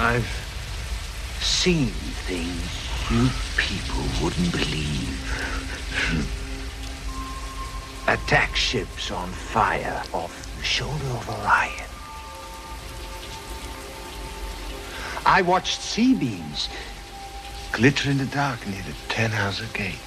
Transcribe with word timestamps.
I've 0.00 0.28
seen 1.40 1.88
things 1.88 2.88
you 3.10 3.28
people 3.56 4.04
wouldn't 4.22 4.52
believe. 4.52 5.18
Attack 8.06 8.54
ships 8.54 9.10
on 9.10 9.28
fire 9.28 10.00
off 10.12 10.56
the 10.56 10.62
shoulder 10.62 11.04
of 11.04 11.28
Orion. 11.28 11.88
I 15.26 15.42
watched 15.42 15.80
sea 15.80 16.14
beams 16.14 16.68
glitter 17.72 18.08
in 18.08 18.18
the 18.18 18.26
dark 18.26 18.64
near 18.68 18.82
the 18.82 18.94
Ten 19.08 19.32
Hauser 19.32 19.66
Gate. 19.74 19.98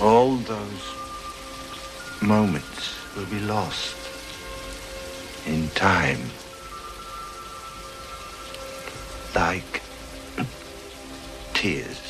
All 0.00 0.36
those 0.36 0.94
moments 2.22 2.94
will 3.14 3.26
be 3.26 3.40
lost 3.40 3.99
in 5.46 5.68
time. 5.70 6.20
Like 9.34 9.82
tears 11.54 12.09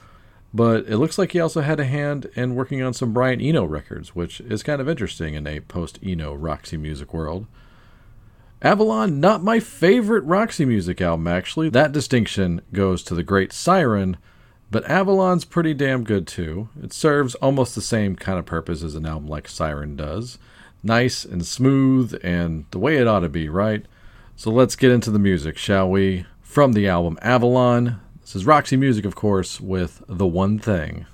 But 0.55 0.87
it 0.87 0.99
looks 0.99 1.19
like 1.19 1.33
he 1.33 1.41
also 1.41 1.63
had 1.63 1.81
a 1.81 1.85
hand 1.85 2.31
in 2.37 2.55
working 2.55 2.81
on 2.81 2.95
some 2.95 3.13
Brian 3.13 3.41
Eno 3.41 3.65
records, 3.65 4.15
which 4.15 4.41
is 4.43 4.63
kind 4.63 4.81
of 4.81 4.89
interesting 4.89 5.35
in 5.35 5.49
a 5.49 5.59
post 5.59 5.99
Eno 6.01 6.33
Roxy 6.33 6.77
music 6.77 7.13
world. 7.13 7.49
Avalon, 8.61 9.21
not 9.21 9.45
my 9.45 9.61
favorite 9.61 10.25
Roxy 10.25 10.65
music 10.65 11.01
album, 11.01 11.29
actually. 11.29 11.69
That 11.69 11.93
distinction 11.93 12.61
goes 12.73 13.05
to 13.05 13.15
the 13.15 13.23
great 13.23 13.53
Siren, 13.53 14.17
but 14.69 14.89
Avalon's 14.91 15.45
pretty 15.45 15.75
damn 15.75 16.03
good 16.03 16.27
too. 16.27 16.69
It 16.83 16.93
serves 16.93 17.37
almost 17.37 17.77
the 17.77 17.81
same 17.81 18.17
kind 18.17 18.37
of 18.37 18.47
purpose 18.47 18.83
as 18.83 18.97
an 18.97 19.07
album 19.07 19.29
like 19.29 19.49
Siren 19.49 19.95
does. 19.95 20.39
Nice 20.83 21.25
and 21.25 21.47
smooth 21.47 22.19
and 22.25 22.65
the 22.73 22.81
way 22.81 22.97
it 22.97 23.07
ought 23.07 23.21
to 23.21 23.29
be, 23.29 23.49
right? 23.49 23.87
So 24.35 24.51
let's 24.51 24.77
get 24.77 24.91
into 24.91 25.13
the 25.13 25.19
music, 25.21 25.57
shall 25.57 25.89
we? 25.89 26.27
From 26.43 26.73
the 26.73 26.89
album 26.89 27.17
Avalon, 27.23 28.01
this 28.21 28.35
is 28.35 28.45
Roxy 28.47 28.77
Music, 28.77 29.05
of 29.05 29.15
course, 29.15 29.61
with 29.61 30.03
The 30.09 30.27
One 30.27 30.59
Thing. 30.59 31.07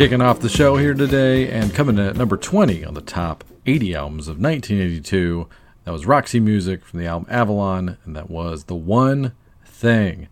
Kicking 0.00 0.22
off 0.22 0.40
the 0.40 0.48
show 0.48 0.78
here 0.78 0.94
today 0.94 1.50
and 1.50 1.74
coming 1.74 1.98
in 1.98 2.06
at 2.06 2.16
number 2.16 2.38
20 2.38 2.86
on 2.86 2.94
the 2.94 3.02
top 3.02 3.44
80 3.66 3.94
albums 3.94 4.28
of 4.28 4.40
1982. 4.40 5.46
That 5.84 5.90
was 5.90 6.06
Roxy 6.06 6.40
Music 6.40 6.82
from 6.86 7.00
the 7.00 7.06
album 7.06 7.28
Avalon, 7.30 7.98
and 8.06 8.16
that 8.16 8.30
was 8.30 8.64
The 8.64 8.74
One 8.74 9.32
Thing. 9.62 10.28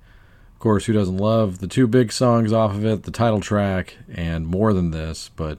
Of 0.54 0.58
course, 0.58 0.86
who 0.86 0.94
doesn't 0.94 1.18
love 1.18 1.58
the 1.58 1.66
two 1.66 1.86
big 1.86 2.12
songs 2.12 2.50
off 2.50 2.70
of 2.70 2.86
it, 2.86 3.02
the 3.02 3.10
title 3.10 3.42
track, 3.42 3.98
and 4.10 4.46
more 4.46 4.72
than 4.72 4.90
this? 4.90 5.30
But 5.36 5.58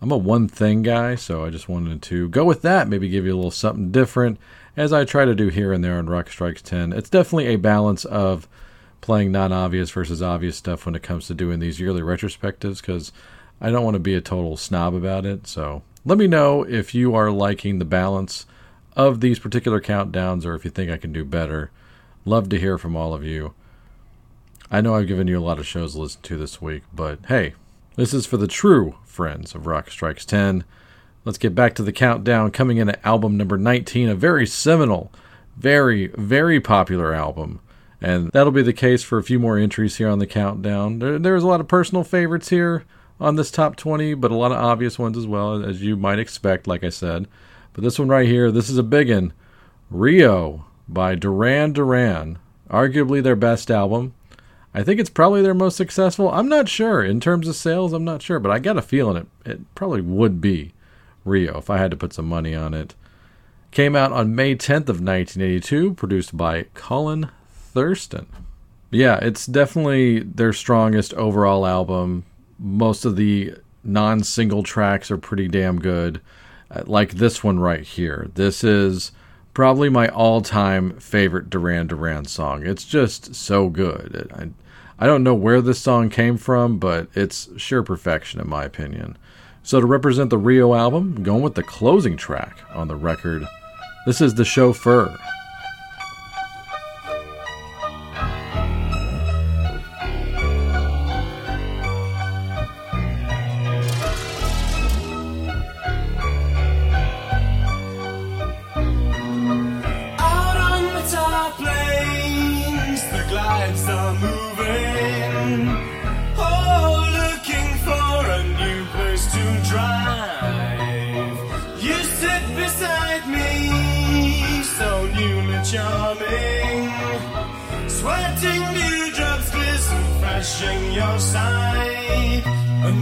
I'm 0.00 0.12
a 0.12 0.16
one 0.16 0.46
thing 0.46 0.82
guy, 0.82 1.16
so 1.16 1.44
I 1.44 1.50
just 1.50 1.68
wanted 1.68 2.02
to 2.02 2.28
go 2.28 2.44
with 2.44 2.62
that, 2.62 2.86
maybe 2.86 3.08
give 3.08 3.26
you 3.26 3.34
a 3.34 3.34
little 3.34 3.50
something 3.50 3.90
different, 3.90 4.38
as 4.76 4.92
I 4.92 5.04
try 5.04 5.24
to 5.24 5.34
do 5.34 5.48
here 5.48 5.72
and 5.72 5.82
there 5.82 5.98
on 5.98 6.06
Rock 6.06 6.30
Strikes 6.30 6.62
10. 6.62 6.92
It's 6.92 7.10
definitely 7.10 7.46
a 7.46 7.56
balance 7.56 8.04
of 8.04 8.46
playing 9.00 9.32
non 9.32 9.52
obvious 9.52 9.90
versus 9.90 10.22
obvious 10.22 10.56
stuff 10.56 10.86
when 10.86 10.94
it 10.94 11.02
comes 11.02 11.26
to 11.26 11.34
doing 11.34 11.58
these 11.58 11.80
yearly 11.80 12.00
retrospectives, 12.00 12.80
because 12.80 13.10
I 13.60 13.70
don't 13.70 13.84
want 13.84 13.94
to 13.94 14.00
be 14.00 14.14
a 14.14 14.20
total 14.20 14.56
snob 14.56 14.94
about 14.94 15.26
it. 15.26 15.46
So 15.46 15.82
let 16.04 16.18
me 16.18 16.26
know 16.26 16.62
if 16.62 16.94
you 16.94 17.14
are 17.14 17.30
liking 17.30 17.78
the 17.78 17.84
balance 17.84 18.46
of 18.96 19.20
these 19.20 19.38
particular 19.38 19.80
countdowns 19.80 20.44
or 20.44 20.54
if 20.54 20.64
you 20.64 20.70
think 20.70 20.90
I 20.90 20.96
can 20.96 21.12
do 21.12 21.24
better. 21.24 21.70
Love 22.24 22.48
to 22.50 22.58
hear 22.58 22.78
from 22.78 22.96
all 22.96 23.12
of 23.12 23.24
you. 23.24 23.54
I 24.70 24.80
know 24.80 24.94
I've 24.94 25.08
given 25.08 25.26
you 25.26 25.38
a 25.38 25.42
lot 25.42 25.58
of 25.58 25.66
shows 25.66 25.92
to 25.94 26.00
listen 26.00 26.22
to 26.22 26.36
this 26.36 26.62
week, 26.62 26.84
but 26.92 27.18
hey, 27.26 27.54
this 27.96 28.14
is 28.14 28.24
for 28.24 28.36
the 28.36 28.46
true 28.46 28.96
friends 29.04 29.54
of 29.54 29.66
Rock 29.66 29.90
Strikes 29.90 30.24
10. 30.24 30.64
Let's 31.24 31.38
get 31.38 31.54
back 31.54 31.74
to 31.74 31.82
the 31.82 31.92
countdown. 31.92 32.50
Coming 32.50 32.78
in 32.78 32.88
at 32.88 33.04
album 33.04 33.36
number 33.36 33.58
19, 33.58 34.08
a 34.08 34.14
very 34.14 34.46
seminal, 34.46 35.12
very, 35.56 36.06
very 36.16 36.60
popular 36.60 37.12
album. 37.12 37.60
And 38.00 38.30
that'll 38.30 38.52
be 38.52 38.62
the 38.62 38.72
case 38.72 39.02
for 39.02 39.18
a 39.18 39.22
few 39.22 39.38
more 39.38 39.58
entries 39.58 39.96
here 39.96 40.08
on 40.08 40.18
the 40.18 40.26
countdown. 40.26 41.00
There, 41.00 41.18
there's 41.18 41.42
a 41.42 41.46
lot 41.46 41.60
of 41.60 41.68
personal 41.68 42.04
favorites 42.04 42.48
here 42.48 42.84
on 43.20 43.36
this 43.36 43.50
top 43.50 43.76
20, 43.76 44.14
but 44.14 44.30
a 44.30 44.36
lot 44.36 44.52
of 44.52 44.58
obvious 44.58 44.98
ones 44.98 45.18
as 45.18 45.26
well, 45.26 45.64
as 45.64 45.82
you 45.82 45.96
might 45.96 46.18
expect, 46.18 46.66
like 46.66 46.82
I 46.82 46.88
said. 46.88 47.28
But 47.72 47.84
this 47.84 47.98
one 47.98 48.08
right 48.08 48.26
here, 48.26 48.50
this 48.50 48.70
is 48.70 48.78
a 48.78 48.82
big 48.82 49.10
one 49.10 49.32
Rio 49.90 50.64
by 50.88 51.14
Duran 51.14 51.72
Duran, 51.72 52.38
arguably 52.68 53.22
their 53.22 53.36
best 53.36 53.70
album. 53.70 54.14
I 54.72 54.82
think 54.82 55.00
it's 55.00 55.10
probably 55.10 55.42
their 55.42 55.54
most 55.54 55.76
successful. 55.76 56.30
I'm 56.30 56.48
not 56.48 56.68
sure. 56.68 57.02
In 57.02 57.20
terms 57.20 57.48
of 57.48 57.56
sales, 57.56 57.92
I'm 57.92 58.04
not 58.04 58.22
sure, 58.22 58.38
but 58.38 58.52
I 58.52 58.60
got 58.60 58.78
a 58.78 58.82
feeling 58.82 59.16
it, 59.16 59.26
it 59.44 59.74
probably 59.74 60.00
would 60.00 60.40
be 60.40 60.72
Rio 61.24 61.58
if 61.58 61.68
I 61.68 61.78
had 61.78 61.90
to 61.90 61.96
put 61.96 62.12
some 62.12 62.26
money 62.26 62.54
on 62.54 62.72
it. 62.72 62.94
Came 63.72 63.94
out 63.94 64.12
on 64.12 64.34
May 64.34 64.54
10th 64.54 64.88
of 64.88 65.00
1982, 65.00 65.94
produced 65.94 66.36
by 66.36 66.66
Colin 66.74 67.30
Thurston. 67.52 68.26
Yeah, 68.90 69.18
it's 69.22 69.46
definitely 69.46 70.20
their 70.20 70.52
strongest 70.52 71.14
overall 71.14 71.66
album 71.66 72.24
most 72.60 73.04
of 73.04 73.16
the 73.16 73.54
non 73.82 74.22
single 74.22 74.62
tracks 74.62 75.10
are 75.10 75.18
pretty 75.18 75.48
damn 75.48 75.80
good. 75.80 76.20
Uh, 76.70 76.82
like 76.86 77.12
this 77.12 77.42
one 77.42 77.58
right 77.58 77.82
here. 77.82 78.28
This 78.34 78.62
is 78.62 79.10
probably 79.54 79.88
my 79.88 80.08
all 80.08 80.40
time 80.40 80.98
favorite 81.00 81.50
Duran 81.50 81.88
Duran 81.88 82.26
song. 82.26 82.64
It's 82.64 82.84
just 82.84 83.34
so 83.34 83.68
good. 83.68 84.30
I, 84.34 84.50
I 85.02 85.06
don't 85.06 85.24
know 85.24 85.34
where 85.34 85.60
this 85.60 85.80
song 85.80 86.10
came 86.10 86.36
from, 86.36 86.78
but 86.78 87.08
it's 87.14 87.48
sheer 87.56 87.82
perfection 87.82 88.40
in 88.40 88.48
my 88.48 88.64
opinion. 88.64 89.16
So, 89.62 89.80
to 89.80 89.86
represent 89.86 90.30
the 90.30 90.38
Rio 90.38 90.74
album, 90.74 91.22
going 91.22 91.42
with 91.42 91.54
the 91.54 91.62
closing 91.62 92.16
track 92.16 92.60
on 92.72 92.88
the 92.88 92.96
record. 92.96 93.46
This 94.06 94.20
is 94.20 94.34
The 94.34 94.44
Chauffeur. 94.44 95.18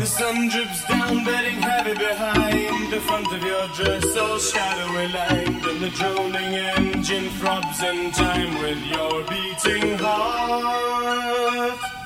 Sun 0.08 0.48
drips 0.48 0.84
down, 0.88 1.24
bedding 1.24 1.60
heavy 1.60 1.92
behind 1.92 2.90
the 2.90 3.00
front 3.00 3.30
of 3.32 3.42
your 3.42 3.68
dress, 3.76 4.16
all 4.16 4.38
shadowy 4.38 5.08
lined, 5.08 5.64
and 5.64 5.80
the 5.80 5.90
droning 5.90 6.54
engine 6.54 7.28
throbs 7.38 7.82
in 7.82 8.10
time 8.12 8.62
with 8.62 8.82
your 8.86 9.22
beating 9.24 9.98
heart. 9.98 11.97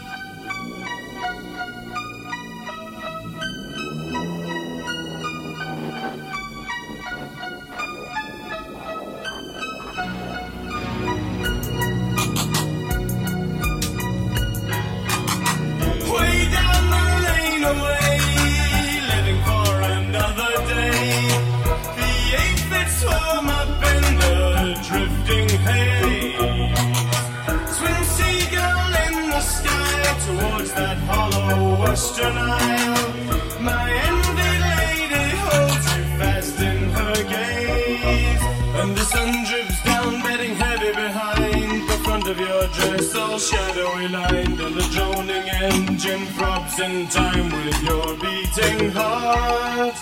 Towards 30.42 30.72
that 30.74 30.98
hollow 31.06 31.80
western 31.82 32.36
Isle. 32.36 33.60
My 33.60 33.86
envy 34.10 34.52
lady 34.66 35.26
holds 35.38 35.86
you 35.94 36.02
fast 36.18 36.58
in 36.58 36.78
her 36.98 37.14
gaze. 37.30 38.42
And 38.80 38.90
the 38.96 39.04
sun 39.04 39.30
drips 39.46 39.78
down, 39.84 40.20
bedding 40.22 40.56
heavy 40.56 40.90
behind 40.90 41.88
the 41.88 41.98
front 42.04 42.26
of 42.26 42.40
your 42.40 42.66
dress, 42.76 43.14
all 43.14 43.38
shadowy 43.38 44.08
lined. 44.08 44.58
And 44.60 44.74
the 44.74 44.86
droning 44.94 45.48
engine 45.62 46.26
throbs 46.34 46.76
in 46.80 47.06
time 47.06 47.48
with 47.58 47.78
your 47.88 48.08
beating 48.22 48.90
heart. 48.90 49.94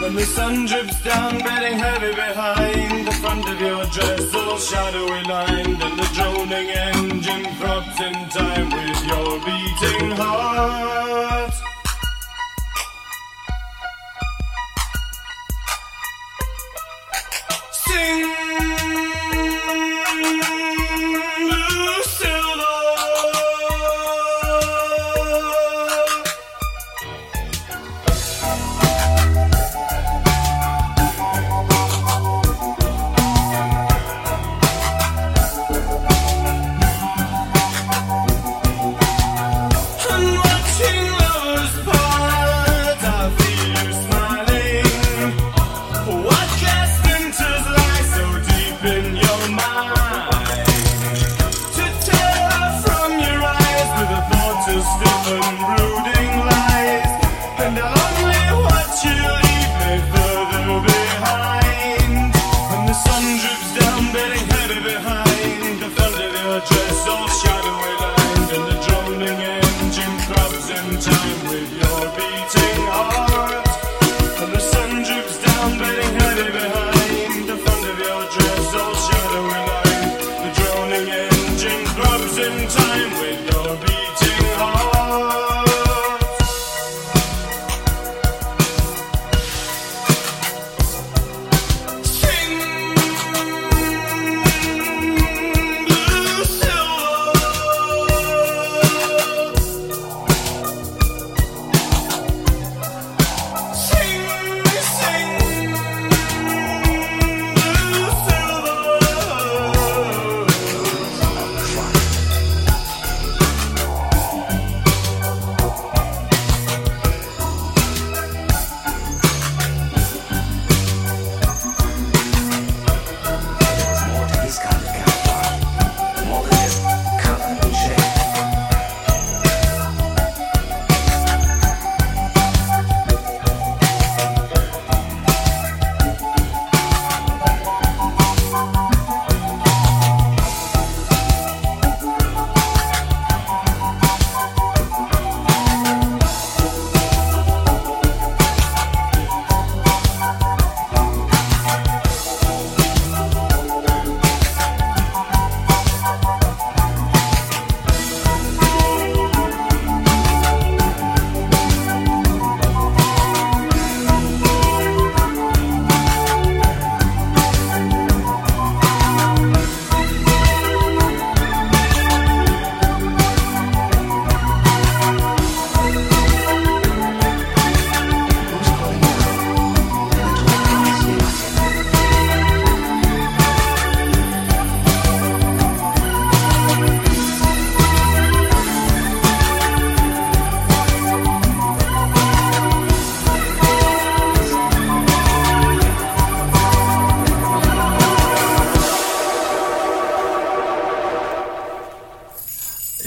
When 0.00 0.14
the 0.14 0.26
sun 0.36 0.66
drips 0.66 1.02
down, 1.02 1.38
bedding 1.40 1.76
heavy 1.76 2.14
behind 2.14 3.04
the 3.08 3.16
front 3.22 3.48
of 3.48 3.60
your 3.60 3.84
dress, 3.86 4.32
all 4.32 4.58
shadowy 4.58 5.22
lined, 5.24 5.82
and 5.82 5.98
the 5.98 6.08
droning 6.14 6.70
engine 6.70 7.46
throbs 7.58 7.98
in 8.00 8.14
time 8.30 8.70
with 8.70 8.97
your 9.08 9.40
beating 9.40 10.10
heart. 10.16 11.07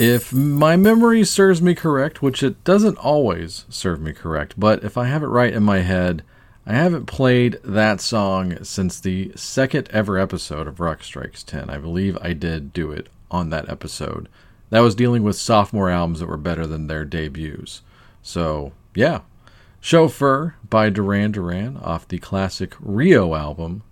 If 0.01 0.33
my 0.33 0.77
memory 0.77 1.23
serves 1.23 1.61
me 1.61 1.75
correct, 1.75 2.23
which 2.23 2.41
it 2.41 2.63
doesn't 2.63 2.97
always 2.97 3.65
serve 3.69 4.01
me 4.01 4.13
correct, 4.13 4.59
but 4.59 4.83
if 4.83 4.97
I 4.97 5.05
have 5.05 5.21
it 5.21 5.27
right 5.27 5.53
in 5.53 5.61
my 5.61 5.81
head, 5.81 6.23
I 6.65 6.73
haven't 6.73 7.05
played 7.05 7.59
that 7.63 8.01
song 8.01 8.63
since 8.63 8.99
the 8.99 9.31
second 9.35 9.87
ever 9.91 10.17
episode 10.17 10.65
of 10.65 10.79
Rock 10.79 11.03
Strikes 11.03 11.43
10. 11.43 11.69
I 11.69 11.77
believe 11.77 12.17
I 12.19 12.33
did 12.33 12.73
do 12.73 12.91
it 12.91 13.09
on 13.29 13.51
that 13.51 13.69
episode. 13.69 14.27
That 14.71 14.79
was 14.79 14.95
dealing 14.95 15.21
with 15.21 15.35
sophomore 15.35 15.91
albums 15.91 16.19
that 16.19 16.29
were 16.29 16.35
better 16.35 16.65
than 16.65 16.87
their 16.87 17.05
debuts. 17.05 17.83
So, 18.23 18.71
yeah. 18.95 19.19
Chauffeur 19.81 20.55
by 20.67 20.89
Duran 20.89 21.31
Duran 21.31 21.77
off 21.77 22.07
the 22.07 22.17
classic 22.17 22.73
Rio 22.79 23.35
album. 23.35 23.83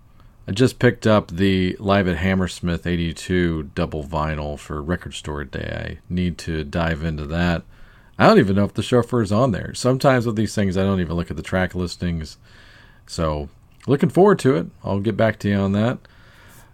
I 0.50 0.52
just 0.52 0.80
picked 0.80 1.06
up 1.06 1.28
the 1.28 1.76
Live 1.78 2.08
at 2.08 2.16
Hammersmith 2.16 2.84
82 2.84 3.70
double 3.76 4.02
vinyl 4.02 4.58
for 4.58 4.82
Record 4.82 5.14
Store 5.14 5.44
Day. 5.44 5.98
I 6.00 6.12
need 6.12 6.38
to 6.38 6.64
dive 6.64 7.04
into 7.04 7.24
that. 7.26 7.62
I 8.18 8.26
don't 8.26 8.40
even 8.40 8.56
know 8.56 8.64
if 8.64 8.74
the 8.74 8.82
chauffeur 8.82 9.22
is 9.22 9.30
on 9.30 9.52
there. 9.52 9.72
Sometimes 9.74 10.26
with 10.26 10.34
these 10.34 10.52
things, 10.52 10.76
I 10.76 10.82
don't 10.82 10.98
even 10.98 11.14
look 11.14 11.30
at 11.30 11.36
the 11.36 11.44
track 11.44 11.76
listings. 11.76 12.36
So, 13.06 13.48
looking 13.86 14.08
forward 14.08 14.40
to 14.40 14.56
it. 14.56 14.66
I'll 14.82 14.98
get 14.98 15.16
back 15.16 15.38
to 15.38 15.48
you 15.48 15.54
on 15.54 15.70
that. 15.70 15.98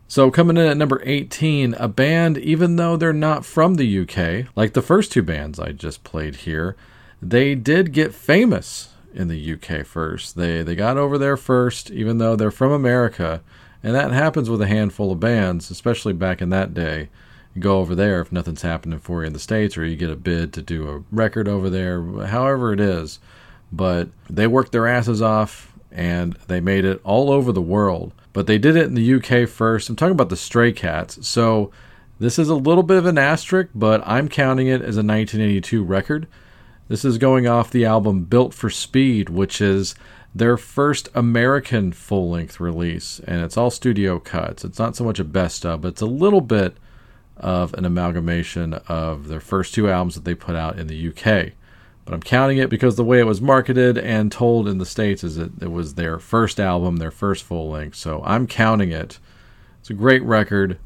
So, 0.09 0.30
coming 0.30 0.56
in 0.56 0.64
at 0.64 0.78
number 0.78 1.02
18, 1.04 1.75
a 1.75 1.87
band, 1.87 2.38
even 2.38 2.76
though 2.76 2.97
they're 2.97 3.12
not 3.12 3.45
from 3.45 3.75
the 3.75 3.99
UK, 4.00 4.47
like 4.56 4.73
the 4.73 4.80
first 4.80 5.12
two 5.12 5.23
bands 5.23 5.61
I 5.61 5.73
just 5.73 6.02
played 6.02 6.37
here, 6.37 6.76
they 7.21 7.54
did 7.54 7.92
get 7.92 8.14
famous 8.14 8.95
in 9.12 9.28
the 9.28 9.52
UK 9.52 9.85
first. 9.85 10.35
They 10.35 10.62
they 10.62 10.75
got 10.75 10.97
over 10.97 11.18
there 11.18 11.37
first, 11.37 11.90
even 11.90 12.16
though 12.16 12.37
they're 12.37 12.50
from 12.50 12.73
America, 12.73 13.42
and 13.83 13.95
that 13.95 14.11
happens 14.12 14.50
with 14.50 14.62
a 14.62 14.66
handful 14.66 15.12
of 15.12 15.21
bands, 15.21 15.71
especially 15.71 16.12
back 16.12 16.40
in 16.40 16.50
that 16.50 16.75
day. 16.75 17.09
You 17.54 17.62
go 17.62 17.78
over 17.78 17.95
there 17.95 18.21
if 18.21 18.33
nothing's 18.33 18.62
happening 18.62 18.99
for 18.99 19.23
you 19.23 19.28
in 19.28 19.33
the 19.33 19.38
states, 19.38 19.78
or 19.78 19.85
you 19.85 19.97
get 19.97 20.11
a 20.11 20.16
bid 20.16 20.52
to 20.54 20.62
do 20.62 20.88
a 20.88 21.02
record 21.11 21.49
over 21.49 21.71
there, 21.71 22.02
however 22.26 22.73
it 22.73 22.80
is. 22.80 23.18
But 23.73 24.09
they 24.28 24.47
worked 24.47 24.73
their 24.73 24.87
asses 24.87 25.23
off, 25.23 25.73
and 25.90 26.35
they 26.49 26.61
made 26.61 26.85
it 26.85 27.00
all 27.02 27.30
over 27.30 27.52
the 27.52 27.62
world. 27.62 28.12
But 28.33 28.47
they 28.47 28.59
did 28.59 28.76
it 28.76 28.85
in 28.85 28.95
the 28.95 29.14
UK 29.14 29.49
first. 29.49 29.88
I'm 29.88 29.97
talking 29.97 30.12
about 30.12 30.28
the 30.28 30.37
Stray 30.37 30.71
Cats. 30.71 31.26
So 31.26 31.71
this 32.18 32.38
is 32.38 32.50
a 32.50 32.54
little 32.54 32.83
bit 32.83 32.99
of 32.99 33.06
an 33.06 33.18
asterisk, 33.18 33.71
but 33.75 34.02
I'm 34.06 34.28
counting 34.28 34.66
it 34.66 34.83
as 34.83 34.97
a 34.97 35.02
1982 35.02 35.83
record. 35.83 36.26
This 36.88 37.04
is 37.04 37.18
going 37.18 37.47
off 37.47 37.71
the 37.71 37.85
album 37.85 38.25
Built 38.25 38.54
for 38.54 38.71
Speed, 38.71 39.28
which 39.28 39.61
is 39.61 39.95
their 40.38 40.57
first 40.57 41.09
American 41.14 41.93
full 41.93 42.31
length 42.31 42.61
release. 42.61 43.21
And 43.26 43.43
it's 43.43 43.57
all 43.57 43.71
studio 43.71 44.19
cuts. 44.19 44.64
It's 44.64 44.78
not 44.78 44.97
so 44.97 45.05
much 45.05 45.19
a 45.19 45.25
best 45.25 45.64
of, 45.64 45.81
but 45.81 45.88
it's 45.88 46.02
a 46.02 46.07
little 46.07 46.40
bit 46.40 46.76
of 47.37 47.75
an 47.75 47.85
amalgamation 47.85 48.75
of 48.88 49.28
their 49.28 49.40
first 49.40 49.75
two 49.75 49.88
albums 49.88 50.14
that 50.14 50.25
they 50.25 50.35
put 50.35 50.55
out 50.57 50.78
in 50.78 50.87
the 50.87 51.09
UK. 51.09 51.52
But 52.05 52.14
I'm 52.14 52.23
counting 52.23 52.59
it 52.59 52.71
because 52.71 52.97
the 52.97 53.05
way 53.05 53.19
it 53.19 53.26
was 53.26 53.40
marketed 53.40 53.99
and 53.99 54.31
told 54.31 54.69
in 54.69 54.78
the 54.78 54.87
States 54.87 55.25
is 55.25 55.37
that 55.37 55.62
it 55.62 55.73
was 55.73 55.95
their 55.95 56.19
first 56.19 56.61
album, 56.61 56.97
their 56.97 57.11
first 57.11 57.43
full 57.43 57.71
length. 57.71 57.97
So 57.97 58.23
I'm 58.25 58.47
counting 58.47 58.93
it. 58.93 59.19
It's 59.81 59.90
a 59.90 59.95
great 59.95 60.23
record 60.23 60.78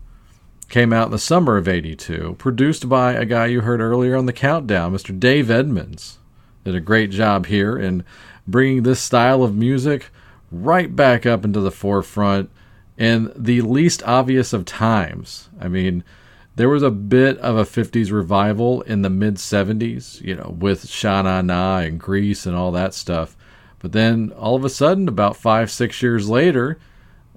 came 0.68 0.92
out 0.92 1.06
in 1.06 1.10
the 1.10 1.18
summer 1.18 1.56
of 1.56 1.66
82, 1.66 2.36
produced 2.38 2.88
by 2.88 3.14
a 3.14 3.24
guy 3.24 3.46
you 3.46 3.62
heard 3.62 3.80
earlier 3.80 4.16
on 4.16 4.26
the 4.26 4.32
countdown, 4.32 4.92
Mr. 4.92 5.18
Dave 5.18 5.50
Edmonds. 5.50 6.18
Did 6.64 6.76
a 6.76 6.80
great 6.80 7.10
job 7.10 7.46
here 7.46 7.76
in 7.76 8.04
bringing 8.50 8.82
this 8.82 9.00
style 9.00 9.42
of 9.42 9.54
music 9.54 10.10
right 10.50 10.94
back 10.94 11.26
up 11.26 11.44
into 11.44 11.60
the 11.60 11.70
forefront 11.70 12.50
in 12.96 13.32
the 13.34 13.60
least 13.62 14.02
obvious 14.02 14.52
of 14.52 14.64
times. 14.64 15.48
I 15.60 15.68
mean, 15.68 16.04
there 16.56 16.68
was 16.68 16.82
a 16.82 16.90
bit 16.90 17.38
of 17.38 17.56
a 17.56 17.64
50s 17.64 18.12
revival 18.12 18.82
in 18.82 19.02
the 19.02 19.10
mid 19.10 19.36
70s, 19.36 20.20
you 20.20 20.34
know, 20.34 20.54
with 20.58 20.88
Sha 20.88 21.22
Na 21.22 21.40
Na 21.40 21.78
and 21.78 21.98
Grease 21.98 22.44
and 22.44 22.54
all 22.54 22.72
that 22.72 22.92
stuff. 22.92 23.36
But 23.78 23.92
then 23.92 24.32
all 24.32 24.56
of 24.56 24.64
a 24.64 24.68
sudden, 24.68 25.08
about 25.08 25.36
five, 25.36 25.70
six 25.70 26.02
years 26.02 26.28
later, 26.28 26.78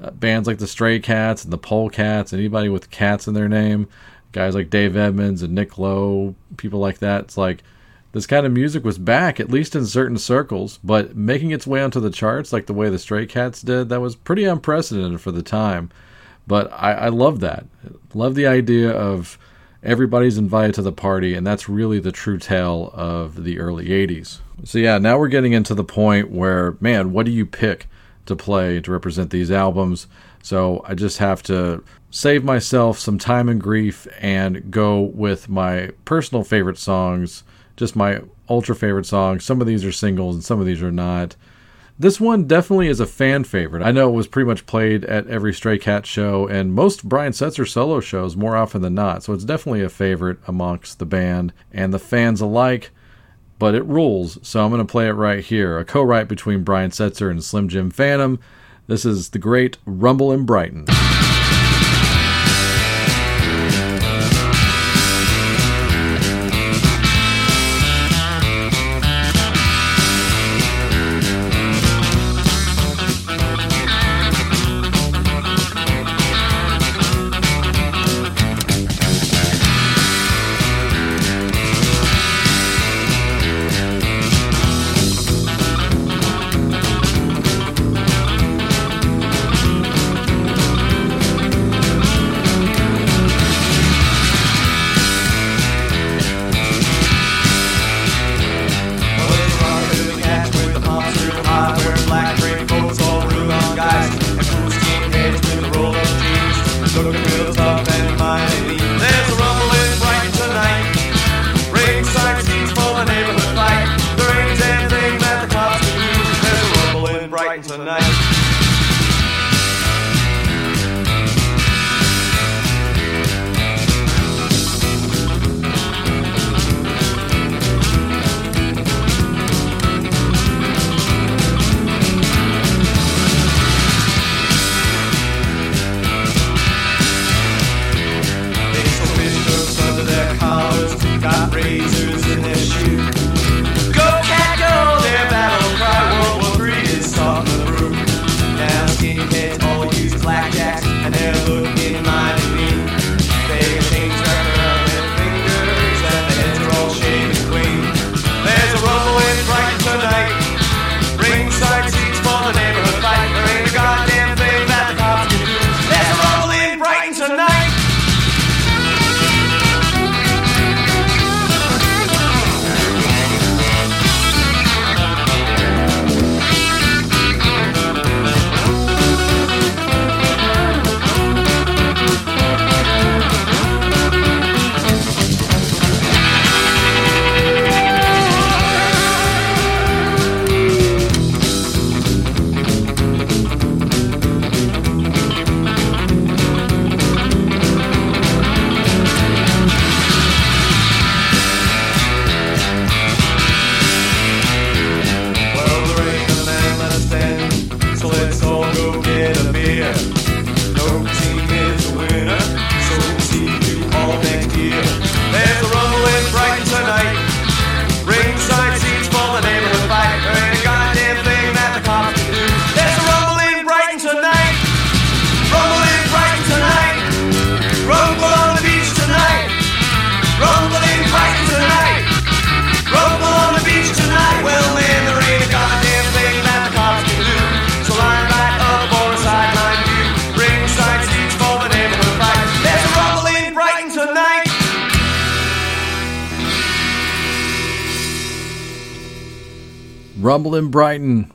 uh, 0.02 0.12
bands 0.12 0.48
like 0.48 0.58
the 0.58 0.68
Stray 0.68 1.00
Cats 1.00 1.46
and 1.46 1.54
the 1.54 1.58
Pole 1.58 1.90
Cats, 1.90 2.34
anybody 2.34 2.68
with 2.68 2.90
cats 2.92 3.28
in 3.28 3.34
their 3.34 3.48
name, 3.48 3.88
guys 4.34 4.56
like 4.56 4.70
Dave 4.70 4.98
Edmunds 4.98 5.42
and 5.42 5.56
Nick 5.56 5.78
Lowe, 5.78 6.36
people 6.58 6.80
like 6.80 6.98
that. 7.00 7.22
It's 7.22 7.38
like 7.38 7.64
this 8.14 8.26
kind 8.26 8.46
of 8.46 8.52
music 8.52 8.84
was 8.84 8.98
back, 8.98 9.40
at 9.40 9.50
least 9.50 9.76
in 9.76 9.86
certain 9.86 10.18
circles, 10.18 10.80
but 10.84 11.16
making 11.16 11.52
its 11.52 11.68
way 11.68 11.84
onto 11.84 12.00
the 12.00 12.10
charts 12.10 12.54
like 12.54 12.68
the 12.68 12.74
way 12.74 12.90
the 12.90 12.98
Stray 12.98 13.26
Cats 13.26 13.62
did, 13.62 13.90
that 13.90 14.02
was 14.02 14.16
pretty 14.16 14.46
unprecedented 14.46 15.20
for 15.20 15.32
the 15.32 15.44
time. 15.44 15.90
But 16.48 16.72
I, 16.72 16.94
I 16.94 17.08
love 17.10 17.42
that. 17.42 17.66
Love 18.14 18.36
the 18.36 18.48
idea 18.48 18.92
of 18.92 19.38
everybody's 19.82 20.38
invited 20.38 20.76
to 20.76 20.82
the 20.82 20.92
party, 20.92 21.34
and 21.36 21.46
that's 21.46 21.68
really 21.68 22.00
the 22.00 22.12
true 22.12 22.38
tale 22.38 22.92
of 22.94 23.44
the 23.44 23.60
early 23.60 23.88
80s. 23.88 24.40
So, 24.64 24.78
yeah, 24.78 24.98
now 24.98 25.18
we're 25.18 25.28
getting 25.28 25.54
into 25.54 25.76
the 25.76 25.84
point 25.84 26.32
where, 26.32 26.78
man, 26.80 27.12
what 27.12 27.26
do 27.26 27.32
you 27.32 27.46
pick? 27.46 27.88
to 28.26 28.36
play 28.36 28.80
to 28.82 28.92
represent 28.92 29.30
these 29.30 29.52
albums. 29.52 30.08
So 30.42 30.84
I 30.86 30.96
just 30.96 31.18
have 31.18 31.44
to 31.44 31.84
save 32.12 32.44
myself 32.44 33.00
some 33.00 33.18
time 33.18 33.50
and 33.50 33.62
grief 33.62 34.08
and 34.20 34.72
go 34.72 35.02
with 35.02 35.50
my 35.50 35.92
personal 36.06 36.44
favorite 36.44 36.78
songs, 36.78 37.44
just 37.76 37.96
my 37.96 38.22
ultra 38.50 38.76
favorite 38.76 39.06
songs. 39.06 39.44
Some 39.44 39.62
of 39.62 39.68
these 39.68 39.86
are 39.86 39.92
singles 39.92 40.36
and 40.36 40.44
some 40.44 40.60
of 40.60 40.66
these 40.66 40.82
are 40.82 40.92
not. 40.92 41.36
This 41.98 42.20
one 42.20 42.46
definitely 42.46 42.88
is 42.88 43.00
a 43.00 43.06
fan 43.06 43.44
favorite. 43.44 43.84
I 43.84 43.92
know 43.92 44.10
it 44.10 44.14
was 44.14 44.28
pretty 44.28 44.48
much 44.48 44.66
played 44.66 45.06
at 45.06 45.28
every 45.28 45.54
Stray 45.54 45.78
Cat 45.78 46.06
show 46.06 46.48
and 46.48 46.74
most 46.74 47.08
Brian 47.08 47.34
Setzer 47.34 47.68
solo 47.68 48.00
shows 48.00 48.36
more 48.36 48.56
often 48.56 48.82
than 48.82 48.96
not. 48.96 49.24
So 49.24 49.34
it's 49.34 49.46
definitely 49.46 49.84
a 49.84 49.90
favorite 49.90 50.40
amongst 50.48 51.00
the 51.00 51.06
band 51.06 51.54
and 51.72 51.94
the 51.94 52.00
fans 52.00 52.42
alike 52.42 52.92
but 53.64 53.76
it 53.76 53.86
rules, 53.86 54.38
so 54.46 54.62
I'm 54.62 54.72
going 54.72 54.86
to 54.86 54.92
play 54.92 55.08
it 55.08 55.14
right 55.14 55.42
here. 55.42 55.80
A 55.80 55.86
co 55.86 56.04
write 56.04 56.28
between 56.28 56.64
Brian 56.64 56.92
Setzer 56.92 57.32
and 57.32 57.42
Slim 57.42 57.70
Jim 57.70 57.92
Phantom. 57.92 58.38
This 58.88 59.06
is 59.06 59.30
The 59.30 59.40
Great 59.40 59.78
Rumble 59.86 60.34
in 60.34 60.46
Brighton. 60.46 60.86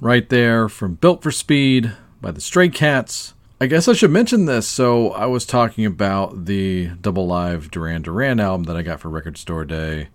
Right 0.00 0.28
there 0.28 0.68
from 0.68 0.94
Built 0.94 1.22
for 1.22 1.30
Speed 1.30 1.92
by 2.20 2.30
the 2.30 2.40
Stray 2.40 2.68
Cats. 2.68 3.34
I 3.61 3.66
guess 3.66 3.88
I 3.88 3.92
should 3.92 4.12
mention 4.12 4.44
this. 4.44 4.68
So, 4.68 5.11
I 5.11 5.26
was 5.26 5.44
talking 5.44 5.84
about 5.84 6.44
the 6.46 6.90
double 7.00 7.26
live 7.26 7.70
Duran 7.70 8.02
Duran 8.02 8.38
album 8.38 8.64
that 8.64 8.76
I 8.76 8.82
got 8.82 9.00
for 9.00 9.08
Record 9.08 9.37
Store 9.37 9.64
Day. 9.64 10.08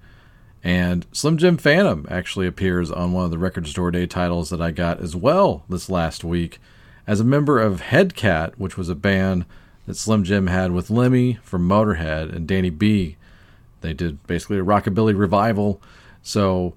And 0.64 1.06
Slim 1.12 1.38
Jim 1.38 1.58
Phantom 1.58 2.06
actually 2.10 2.48
appears 2.48 2.90
on 2.90 3.12
one 3.12 3.26
of 3.26 3.32
the 3.32 3.38
Record 3.38 3.68
Store 3.68 3.92
Day 3.92 4.06
titles 4.08 4.50
that 4.50 4.62
I 4.62 4.72
got 4.72 5.02
as 5.02 5.14
well 5.14 5.66
this 5.68 5.90
last 5.90 6.24
week 6.24 6.60
as 7.06 7.20
a 7.20 7.26
member 7.26 7.60
of 7.60 7.82
Headcat, 7.82 8.54
which 8.58 8.78
was 8.78 8.88
a 8.88 8.96
band 8.96 9.46
that 9.86 9.98
Slim 9.98 10.24
Jim 10.24 10.48
had 10.48 10.72
with 10.72 10.90
Lemmy 10.90 11.40
from 11.44 11.68
Motorhead 11.68 12.34
and 12.34 12.48
Danny 12.48 12.70
B. 12.70 13.18
They 13.82 13.94
did 13.94 14.26
basically 14.26 14.60
a 14.60 14.64
rockabilly 14.64 15.18
revival. 15.18 15.82
So, 16.22 16.76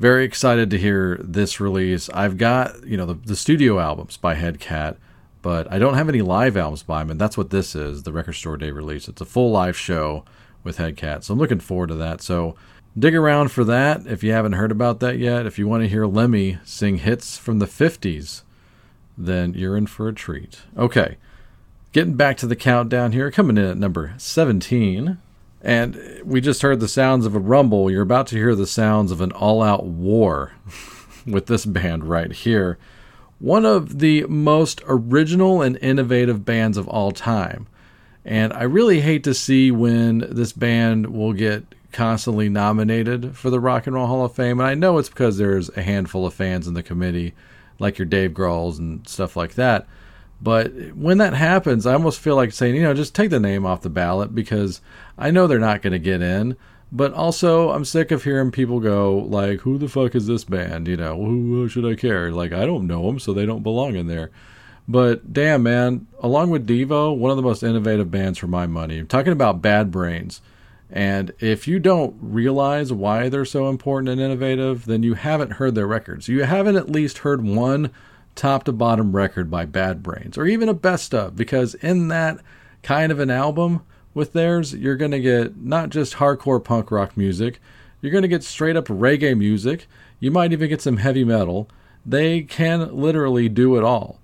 very 0.00 0.24
excited 0.24 0.70
to 0.70 0.78
hear 0.78 1.20
this 1.22 1.60
release. 1.60 2.08
I've 2.08 2.38
got, 2.38 2.84
you 2.86 2.96
know, 2.96 3.04
the, 3.04 3.14
the 3.14 3.36
studio 3.36 3.78
albums 3.78 4.16
by 4.16 4.34
Headcat, 4.34 4.96
but 5.42 5.70
I 5.70 5.78
don't 5.78 5.94
have 5.94 6.08
any 6.08 6.22
live 6.22 6.56
albums 6.56 6.82
by 6.82 7.02
him, 7.02 7.10
and 7.10 7.20
that's 7.20 7.36
what 7.36 7.50
this 7.50 7.74
is, 7.74 8.02
the 8.02 8.12
Record 8.12 8.32
Store 8.32 8.56
Day 8.56 8.70
release. 8.70 9.08
It's 9.08 9.20
a 9.20 9.26
full 9.26 9.50
live 9.50 9.76
show 9.76 10.24
with 10.64 10.78
Headcat, 10.78 11.24
so 11.24 11.34
I'm 11.34 11.38
looking 11.38 11.60
forward 11.60 11.88
to 11.88 11.96
that. 11.96 12.22
So 12.22 12.56
dig 12.98 13.14
around 13.14 13.52
for 13.52 13.62
that 13.64 14.06
if 14.06 14.24
you 14.24 14.32
haven't 14.32 14.52
heard 14.52 14.72
about 14.72 15.00
that 15.00 15.18
yet. 15.18 15.44
If 15.44 15.58
you 15.58 15.68
want 15.68 15.82
to 15.82 15.88
hear 15.88 16.06
Lemmy 16.06 16.58
sing 16.64 16.96
hits 16.96 17.36
from 17.36 17.58
the 17.58 17.66
50s, 17.66 18.42
then 19.18 19.52
you're 19.52 19.76
in 19.76 19.86
for 19.86 20.08
a 20.08 20.14
treat. 20.14 20.60
Okay, 20.78 21.18
getting 21.92 22.14
back 22.14 22.38
to 22.38 22.46
the 22.46 22.56
countdown 22.56 23.12
here, 23.12 23.30
coming 23.30 23.58
in 23.58 23.66
at 23.66 23.76
number 23.76 24.14
17. 24.16 25.18
And 25.62 26.22
we 26.24 26.40
just 26.40 26.62
heard 26.62 26.80
the 26.80 26.88
sounds 26.88 27.26
of 27.26 27.34
a 27.34 27.38
rumble. 27.38 27.90
You're 27.90 28.02
about 28.02 28.26
to 28.28 28.36
hear 28.36 28.54
the 28.54 28.66
sounds 28.66 29.12
of 29.12 29.20
an 29.20 29.32
all 29.32 29.62
out 29.62 29.84
war 29.84 30.52
with 31.26 31.46
this 31.46 31.66
band 31.66 32.04
right 32.04 32.32
here. 32.32 32.78
One 33.38 33.64
of 33.64 33.98
the 33.98 34.24
most 34.24 34.82
original 34.86 35.62
and 35.62 35.78
innovative 35.78 36.44
bands 36.44 36.76
of 36.76 36.88
all 36.88 37.12
time. 37.12 37.66
And 38.24 38.52
I 38.52 38.64
really 38.64 39.00
hate 39.00 39.24
to 39.24 39.34
see 39.34 39.70
when 39.70 40.26
this 40.30 40.52
band 40.52 41.06
will 41.06 41.32
get 41.32 41.64
constantly 41.92 42.48
nominated 42.48 43.36
for 43.36 43.50
the 43.50 43.60
Rock 43.60 43.86
and 43.86 43.96
Roll 43.96 44.06
Hall 44.06 44.24
of 44.24 44.34
Fame. 44.34 44.60
And 44.60 44.68
I 44.68 44.74
know 44.74 44.98
it's 44.98 45.08
because 45.08 45.38
there's 45.38 45.70
a 45.70 45.82
handful 45.82 46.26
of 46.26 46.34
fans 46.34 46.66
in 46.66 46.74
the 46.74 46.82
committee, 46.82 47.34
like 47.78 47.98
your 47.98 48.06
Dave 48.06 48.32
Grohls 48.32 48.78
and 48.78 49.06
stuff 49.08 49.36
like 49.36 49.54
that. 49.54 49.86
But 50.42 50.94
when 50.94 51.18
that 51.18 51.34
happens, 51.34 51.86
I 51.86 51.92
almost 51.92 52.20
feel 52.20 52.36
like 52.36 52.52
saying, 52.52 52.74
you 52.74 52.82
know, 52.82 52.94
just 52.94 53.14
take 53.14 53.30
the 53.30 53.40
name 53.40 53.66
off 53.66 53.82
the 53.82 53.90
ballot 53.90 54.34
because 54.34 54.80
I 55.18 55.30
know 55.30 55.46
they're 55.46 55.58
not 55.58 55.82
going 55.82 55.92
to 55.92 55.98
get 55.98 56.22
in. 56.22 56.56
But 56.92 57.12
also, 57.12 57.70
I'm 57.70 57.84
sick 57.84 58.10
of 58.10 58.24
hearing 58.24 58.50
people 58.50 58.80
go 58.80 59.16
like, 59.16 59.60
"Who 59.60 59.78
the 59.78 59.88
fuck 59.88 60.16
is 60.16 60.26
this 60.26 60.42
band?" 60.42 60.88
You 60.88 60.96
know, 60.96 61.24
who, 61.24 61.68
should 61.68 61.84
I 61.84 61.94
care? 61.94 62.32
Like, 62.32 62.52
I 62.52 62.66
don't 62.66 62.88
know 62.88 63.06
them, 63.06 63.20
so 63.20 63.32
they 63.32 63.46
don't 63.46 63.62
belong 63.62 63.94
in 63.94 64.08
there. 64.08 64.30
But 64.88 65.32
damn, 65.32 65.62
man, 65.62 66.08
along 66.18 66.50
with 66.50 66.66
Devo, 66.66 67.16
one 67.16 67.30
of 67.30 67.36
the 67.36 67.44
most 67.44 67.62
innovative 67.62 68.10
bands 68.10 68.38
for 68.38 68.48
my 68.48 68.66
money. 68.66 68.98
I'm 68.98 69.06
talking 69.06 69.32
about 69.32 69.62
Bad 69.62 69.92
Brains. 69.92 70.40
And 70.90 71.32
if 71.38 71.68
you 71.68 71.78
don't 71.78 72.16
realize 72.20 72.92
why 72.92 73.28
they're 73.28 73.44
so 73.44 73.68
important 73.68 74.08
and 74.08 74.20
innovative, 74.20 74.86
then 74.86 75.04
you 75.04 75.14
haven't 75.14 75.52
heard 75.52 75.76
their 75.76 75.86
records. 75.86 76.26
You 76.26 76.42
haven't 76.42 76.74
at 76.74 76.90
least 76.90 77.18
heard 77.18 77.44
one 77.44 77.92
top 78.34 78.64
to 78.64 78.72
bottom 78.72 79.14
record 79.14 79.50
by 79.50 79.64
Bad 79.64 80.02
Brains, 80.02 80.38
or 80.38 80.46
even 80.46 80.68
a 80.68 80.74
best 80.74 81.14
of, 81.14 81.36
because 81.36 81.74
in 81.74 82.08
that 82.08 82.38
kind 82.82 83.12
of 83.12 83.18
an 83.20 83.30
album 83.30 83.82
with 84.14 84.32
theirs, 84.32 84.74
you're 84.74 84.96
going 84.96 85.10
to 85.10 85.20
get 85.20 85.56
not 85.56 85.90
just 85.90 86.14
hardcore 86.14 86.62
punk 86.62 86.90
rock 86.90 87.16
music, 87.16 87.60
you're 88.00 88.12
going 88.12 88.22
to 88.22 88.28
get 88.28 88.42
straight 88.42 88.76
up 88.76 88.86
reggae 88.86 89.36
music, 89.36 89.86
you 90.18 90.30
might 90.30 90.52
even 90.52 90.68
get 90.68 90.82
some 90.82 90.98
heavy 90.98 91.24
metal. 91.24 91.68
They 92.04 92.42
can 92.42 92.94
literally 92.94 93.48
do 93.48 93.76
it 93.76 93.84
all. 93.84 94.20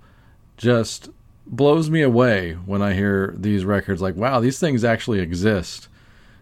Just 0.57 1.09
blows 1.45 1.89
me 1.89 2.01
away 2.01 2.53
when 2.53 2.81
I 2.81 2.93
hear 2.93 3.33
these 3.37 3.65
records 3.65 4.01
like, 4.01 4.15
wow, 4.15 4.39
these 4.39 4.59
things 4.59 4.83
actually 4.83 5.19
exist. 5.19 5.87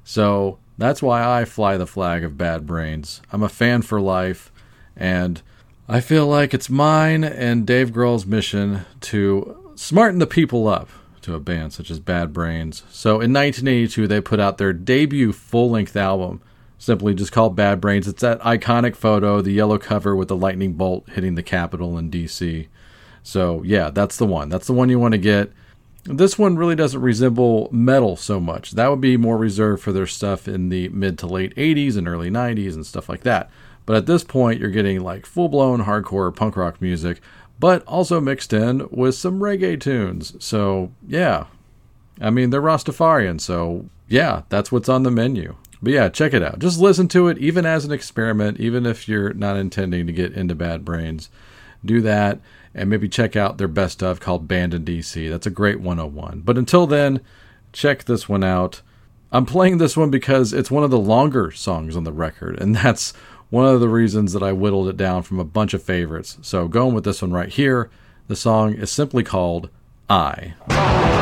So 0.03 0.59
that's 0.77 1.01
why 1.01 1.39
I 1.39 1.45
fly 1.45 1.77
the 1.77 1.87
flag 1.87 2.23
of 2.23 2.37
Bad 2.37 2.65
Brains. 2.65 3.21
I'm 3.31 3.43
a 3.43 3.49
fan 3.49 3.81
for 3.81 3.99
life, 3.99 4.51
and 4.95 5.41
I 5.87 6.01
feel 6.01 6.25
like 6.25 6.55
it's 6.55 6.69
mine 6.69 7.23
and 7.23 7.65
Dave 7.65 7.91
Grohl's 7.91 8.25
mission 8.25 8.85
to 9.01 9.73
smarten 9.75 10.17
the 10.17 10.25
people 10.25 10.67
up 10.67 10.89
to 11.21 11.35
a 11.35 11.39
band 11.39 11.73
such 11.73 11.91
as 11.91 11.99
Bad 11.99 12.33
Brains. 12.33 12.83
So 12.89 13.21
in 13.21 13.31
1982, 13.31 14.07
they 14.07 14.19
put 14.19 14.39
out 14.39 14.57
their 14.57 14.73
debut 14.73 15.31
full 15.31 15.69
length 15.69 15.95
album, 15.95 16.41
simply 16.79 17.13
just 17.13 17.31
called 17.31 17.55
Bad 17.55 17.79
Brains. 17.81 18.07
It's 18.07 18.21
that 18.21 18.41
iconic 18.41 18.95
photo, 18.95 19.41
the 19.41 19.51
yellow 19.51 19.77
cover 19.77 20.15
with 20.15 20.27
the 20.27 20.35
lightning 20.35 20.73
bolt 20.73 21.07
hitting 21.09 21.35
the 21.35 21.43
Capitol 21.43 21.99
in 21.99 22.09
DC. 22.09 22.67
So 23.21 23.61
yeah, 23.61 23.91
that's 23.91 24.17
the 24.17 24.25
one. 24.25 24.49
That's 24.49 24.65
the 24.65 24.73
one 24.73 24.89
you 24.89 24.97
want 24.97 25.11
to 25.11 25.19
get. 25.19 25.51
This 26.05 26.37
one 26.39 26.55
really 26.55 26.75
doesn't 26.75 27.01
resemble 27.01 27.69
metal 27.71 28.15
so 28.15 28.39
much. 28.39 28.71
That 28.71 28.89
would 28.89 29.01
be 29.01 29.17
more 29.17 29.37
reserved 29.37 29.83
for 29.83 29.91
their 29.91 30.07
stuff 30.07 30.47
in 30.47 30.69
the 30.69 30.89
mid 30.89 31.19
to 31.19 31.27
late 31.27 31.55
80s 31.55 31.95
and 31.95 32.07
early 32.07 32.31
90s 32.31 32.73
and 32.73 32.85
stuff 32.85 33.07
like 33.07 33.21
that. 33.21 33.51
But 33.85 33.95
at 33.95 34.05
this 34.05 34.23
point, 34.23 34.59
you're 34.59 34.69
getting 34.69 35.01
like 35.01 35.25
full 35.25 35.49
blown 35.49 35.83
hardcore 35.83 36.35
punk 36.35 36.57
rock 36.57 36.81
music, 36.81 37.19
but 37.59 37.83
also 37.85 38.19
mixed 38.19 38.53
in 38.53 38.87
with 38.89 39.15
some 39.15 39.39
reggae 39.39 39.79
tunes. 39.79 40.35
So, 40.43 40.91
yeah. 41.07 41.45
I 42.19 42.29
mean, 42.29 42.49
they're 42.49 42.61
Rastafarian, 42.61 43.41
so 43.41 43.89
yeah, 44.07 44.43
that's 44.49 44.71
what's 44.71 44.89
on 44.89 45.03
the 45.03 45.11
menu. 45.11 45.55
But 45.81 45.93
yeah, 45.93 46.09
check 46.09 46.33
it 46.33 46.41
out. 46.41 46.59
Just 46.59 46.79
listen 46.79 47.07
to 47.09 47.27
it, 47.27 47.37
even 47.37 47.65
as 47.65 47.85
an 47.85 47.91
experiment, 47.91 48.59
even 48.59 48.85
if 48.85 49.07
you're 49.07 49.33
not 49.33 49.57
intending 49.57 50.07
to 50.07 50.13
get 50.13 50.33
into 50.33 50.55
Bad 50.55 50.85
Brains. 50.85 51.29
Do 51.83 52.01
that 52.01 52.39
and 52.73 52.89
maybe 52.89 53.07
check 53.07 53.35
out 53.35 53.57
their 53.57 53.67
best 53.67 54.03
of 54.03 54.19
called 54.19 54.47
Band 54.47 54.73
in 54.73 54.83
DC. 54.83 55.29
That's 55.29 55.47
a 55.47 55.51
great 55.51 55.79
101. 55.79 56.41
But 56.41 56.57
until 56.57 56.87
then, 56.87 57.21
check 57.71 58.03
this 58.03 58.27
one 58.27 58.43
out. 58.43 58.81
I'm 59.31 59.45
playing 59.45 59.77
this 59.77 59.95
one 59.95 60.09
because 60.09 60.53
it's 60.53 60.71
one 60.71 60.83
of 60.83 60.91
the 60.91 60.99
longer 60.99 61.51
songs 61.51 61.95
on 61.95 62.03
the 62.03 62.11
record, 62.11 62.59
and 62.59 62.75
that's 62.75 63.13
one 63.55 63.73
of 63.73 63.79
the 63.79 63.87
reasons 63.87 64.33
that 64.33 64.43
I 64.43 64.51
whittled 64.51 64.89
it 64.89 64.97
down 64.97 65.23
from 65.23 65.39
a 65.39 65.45
bunch 65.45 65.73
of 65.73 65.81
favorites. 65.81 66.37
So, 66.41 66.67
going 66.67 66.93
with 66.93 67.05
this 67.05 67.21
one 67.21 67.31
right 67.31 67.47
here, 67.47 67.89
the 68.27 68.35
song 68.35 68.73
is 68.73 68.91
simply 68.91 69.23
called 69.23 69.69
I. 70.09 71.14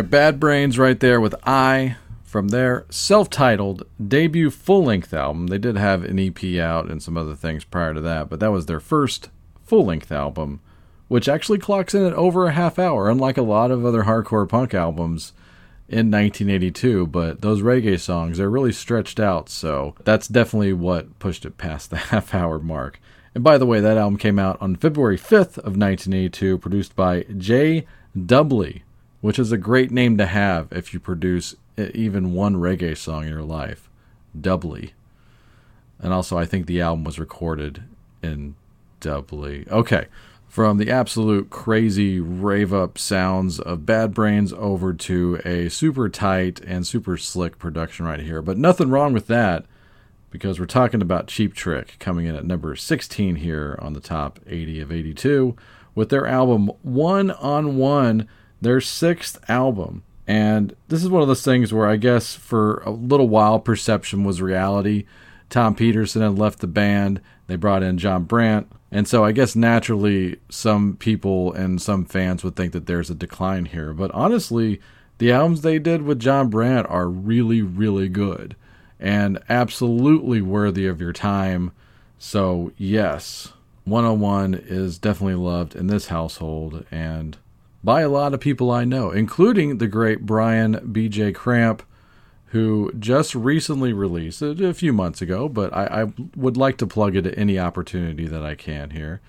Bad 0.00 0.40
Brains 0.40 0.78
right 0.78 0.98
there 0.98 1.20
with 1.20 1.34
I 1.44 1.96
from 2.24 2.48
their 2.48 2.86
self 2.88 3.28
titled 3.28 3.86
debut 4.02 4.50
full 4.50 4.84
length 4.84 5.12
album. 5.12 5.48
They 5.48 5.58
did 5.58 5.76
have 5.76 6.02
an 6.04 6.18
EP 6.18 6.42
out 6.58 6.90
and 6.90 7.02
some 7.02 7.18
other 7.18 7.34
things 7.34 7.64
prior 7.64 7.92
to 7.92 8.00
that, 8.00 8.30
but 8.30 8.40
that 8.40 8.52
was 8.52 8.64
their 8.64 8.80
first 8.80 9.28
full 9.62 9.84
length 9.84 10.10
album, 10.10 10.60
which 11.08 11.28
actually 11.28 11.58
clocks 11.58 11.94
in 11.94 12.06
at 12.06 12.14
over 12.14 12.46
a 12.46 12.52
half 12.52 12.78
hour, 12.78 13.10
unlike 13.10 13.36
a 13.36 13.42
lot 13.42 13.70
of 13.70 13.84
other 13.84 14.04
hardcore 14.04 14.48
punk 14.48 14.72
albums 14.72 15.34
in 15.88 16.10
1982. 16.10 17.06
But 17.08 17.42
those 17.42 17.60
reggae 17.60 18.00
songs, 18.00 18.38
they're 18.38 18.48
really 18.48 18.72
stretched 18.72 19.20
out, 19.20 19.50
so 19.50 19.94
that's 20.04 20.26
definitely 20.26 20.72
what 20.72 21.18
pushed 21.18 21.44
it 21.44 21.58
past 21.58 21.90
the 21.90 21.96
half 21.96 22.34
hour 22.34 22.58
mark. 22.58 22.98
And 23.34 23.44
by 23.44 23.58
the 23.58 23.66
way, 23.66 23.80
that 23.80 23.98
album 23.98 24.16
came 24.16 24.38
out 24.38 24.56
on 24.60 24.76
February 24.76 25.18
5th 25.18 25.58
of 25.58 25.76
1982, 25.76 26.56
produced 26.56 26.96
by 26.96 27.24
Jay 27.36 27.86
Dubbley, 28.16 28.82
which 29.22 29.38
is 29.38 29.50
a 29.50 29.56
great 29.56 29.90
name 29.90 30.18
to 30.18 30.26
have 30.26 30.70
if 30.70 30.92
you 30.92 31.00
produce 31.00 31.54
even 31.78 32.34
one 32.34 32.56
reggae 32.56 32.96
song 32.96 33.22
in 33.22 33.30
your 33.30 33.42
life. 33.42 33.88
doubly. 34.38 34.92
And 35.98 36.12
also, 36.12 36.36
I 36.36 36.44
think 36.44 36.66
the 36.66 36.80
album 36.80 37.04
was 37.04 37.18
recorded 37.18 37.84
in 38.22 38.56
doubly. 39.00 39.66
Okay. 39.70 40.06
From 40.48 40.76
the 40.76 40.90
absolute 40.90 41.48
crazy 41.48 42.20
rave 42.20 42.74
up 42.74 42.98
sounds 42.98 43.58
of 43.60 43.86
Bad 43.86 44.12
Brains 44.12 44.52
over 44.52 44.92
to 44.92 45.40
a 45.44 45.70
super 45.70 46.08
tight 46.10 46.60
and 46.60 46.86
super 46.86 47.16
slick 47.16 47.58
production 47.58 48.04
right 48.04 48.20
here. 48.20 48.42
But 48.42 48.58
nothing 48.58 48.90
wrong 48.90 49.12
with 49.14 49.28
that 49.28 49.64
because 50.30 50.58
we're 50.58 50.66
talking 50.66 51.00
about 51.00 51.28
Cheap 51.28 51.54
Trick 51.54 51.96
coming 51.98 52.26
in 52.26 52.34
at 52.34 52.44
number 52.44 52.74
16 52.74 53.36
here 53.36 53.78
on 53.80 53.92
the 53.92 54.00
top 54.00 54.40
80 54.46 54.80
of 54.80 54.92
82 54.92 55.56
with 55.94 56.08
their 56.08 56.26
album 56.26 56.66
One 56.82 57.30
on 57.30 57.76
One, 57.76 58.28
their 58.62 58.80
sixth 58.80 59.38
album. 59.50 60.02
And 60.26 60.74
this 60.88 61.02
is 61.02 61.10
one 61.10 61.20
of 61.20 61.28
those 61.28 61.44
things 61.44 61.74
where 61.74 61.86
I 61.86 61.96
guess 61.96 62.34
for 62.34 62.78
a 62.86 62.90
little 62.90 63.28
while 63.28 63.58
perception 63.58 64.24
was 64.24 64.40
reality. 64.40 65.04
Tom 65.50 65.74
Peterson 65.74 66.22
had 66.22 66.38
left 66.38 66.60
the 66.60 66.66
band. 66.66 67.20
They 67.48 67.56
brought 67.56 67.82
in 67.82 67.98
John 67.98 68.24
Brandt. 68.24 68.70
And 68.90 69.08
so 69.08 69.24
I 69.24 69.32
guess 69.32 69.56
naturally 69.56 70.38
some 70.48 70.96
people 70.96 71.52
and 71.52 71.82
some 71.82 72.04
fans 72.04 72.44
would 72.44 72.56
think 72.56 72.72
that 72.72 72.86
there's 72.86 73.10
a 73.10 73.14
decline 73.14 73.66
here. 73.66 73.92
But 73.92 74.10
honestly, 74.12 74.80
the 75.18 75.32
albums 75.32 75.62
they 75.62 75.78
did 75.78 76.02
with 76.02 76.20
John 76.20 76.48
Brandt 76.48 76.86
are 76.88 77.08
really, 77.08 77.62
really 77.62 78.08
good 78.08 78.56
and 79.00 79.38
absolutely 79.48 80.40
worthy 80.40 80.86
of 80.86 81.00
your 81.00 81.12
time. 81.12 81.72
So, 82.18 82.72
yes, 82.76 83.52
101 83.84 84.54
is 84.54 84.98
definitely 84.98 85.34
loved 85.34 85.74
in 85.74 85.88
this 85.88 86.06
household. 86.06 86.86
And 86.90 87.36
by 87.84 88.02
a 88.02 88.08
lot 88.08 88.34
of 88.34 88.40
people 88.40 88.70
I 88.70 88.84
know, 88.84 89.10
including 89.10 89.78
the 89.78 89.88
great 89.88 90.24
Brian 90.26 90.90
B.J. 90.92 91.32
Cramp, 91.32 91.82
who 92.46 92.92
just 92.98 93.34
recently 93.34 93.92
released 93.92 94.42
it 94.42 94.60
a 94.60 94.74
few 94.74 94.92
months 94.92 95.22
ago, 95.22 95.48
but 95.48 95.72
I, 95.74 96.02
I, 96.02 96.12
would 96.36 96.56
like 96.56 96.76
to 96.78 96.86
plug 96.86 97.16
it 97.16 97.26
at 97.26 97.38
any 97.38 97.58
opportunity 97.58 98.26
that 98.26 98.42
I 98.42 98.54
can 98.54 98.90
here. 98.90 99.22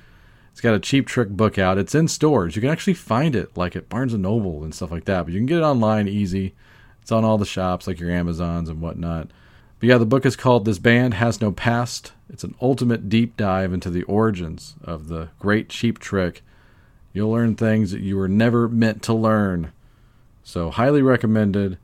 It's 0.52 0.60
got 0.62 0.76
a 0.76 0.80
cheap 0.80 1.08
trick 1.08 1.30
book 1.30 1.58
out. 1.58 1.78
It's 1.78 1.96
in 1.96 2.10
stores. 2.10 2.56
You 2.56 2.62
can 2.62 2.70
actually 2.70 2.94
find 2.96 3.36
it 3.36 3.56
like 3.58 3.76
at 3.76 3.90
Barnes 3.90 4.14
and 4.14 4.22
Noble 4.22 4.64
and 4.64 4.76
stuff 4.76 4.92
like 4.92 5.06
that, 5.06 5.24
but 5.24 5.34
you 5.34 5.40
can 5.40 5.46
get 5.46 5.60
it 5.60 5.64
online 5.64 6.08
easy. 6.08 6.54
It's 7.02 7.12
on 7.12 7.26
all 7.26 7.38
the 7.38 7.46
shops 7.46 7.88
like 7.88 8.00
your 8.00 8.12
Amazons 8.12 8.70
and 8.70 8.82
whatnot. 8.82 9.32
But 9.80 9.90
yeah, 9.90 9.98
the 9.98 10.06
book 10.06 10.26
is 10.26 10.36
called 10.36 10.66
This 10.66 10.78
Band 10.78 11.16
Has 11.16 11.42
No 11.42 11.52
Past. 11.52 12.12
It's 12.30 12.44
an 12.44 12.56
ultimate 12.62 13.10
deep 13.10 13.36
dive 13.36 13.74
into 13.74 13.90
the 13.90 14.04
origins 14.04 14.76
of 14.84 15.08
the 15.08 15.30
great 15.40 15.70
cheap 15.70 15.98
trick 15.98 16.44
You'll 17.14 17.32
learn 17.32 17.56
things 17.56 17.92
that 17.92 18.02
you 18.02 18.18
were 18.18 18.28
never 18.28 18.68
meant 18.68 19.04
to 19.04 19.14
learn. 19.14 19.72
So, 20.44 20.72
highly 20.72 21.04
recommended. 21.04 21.78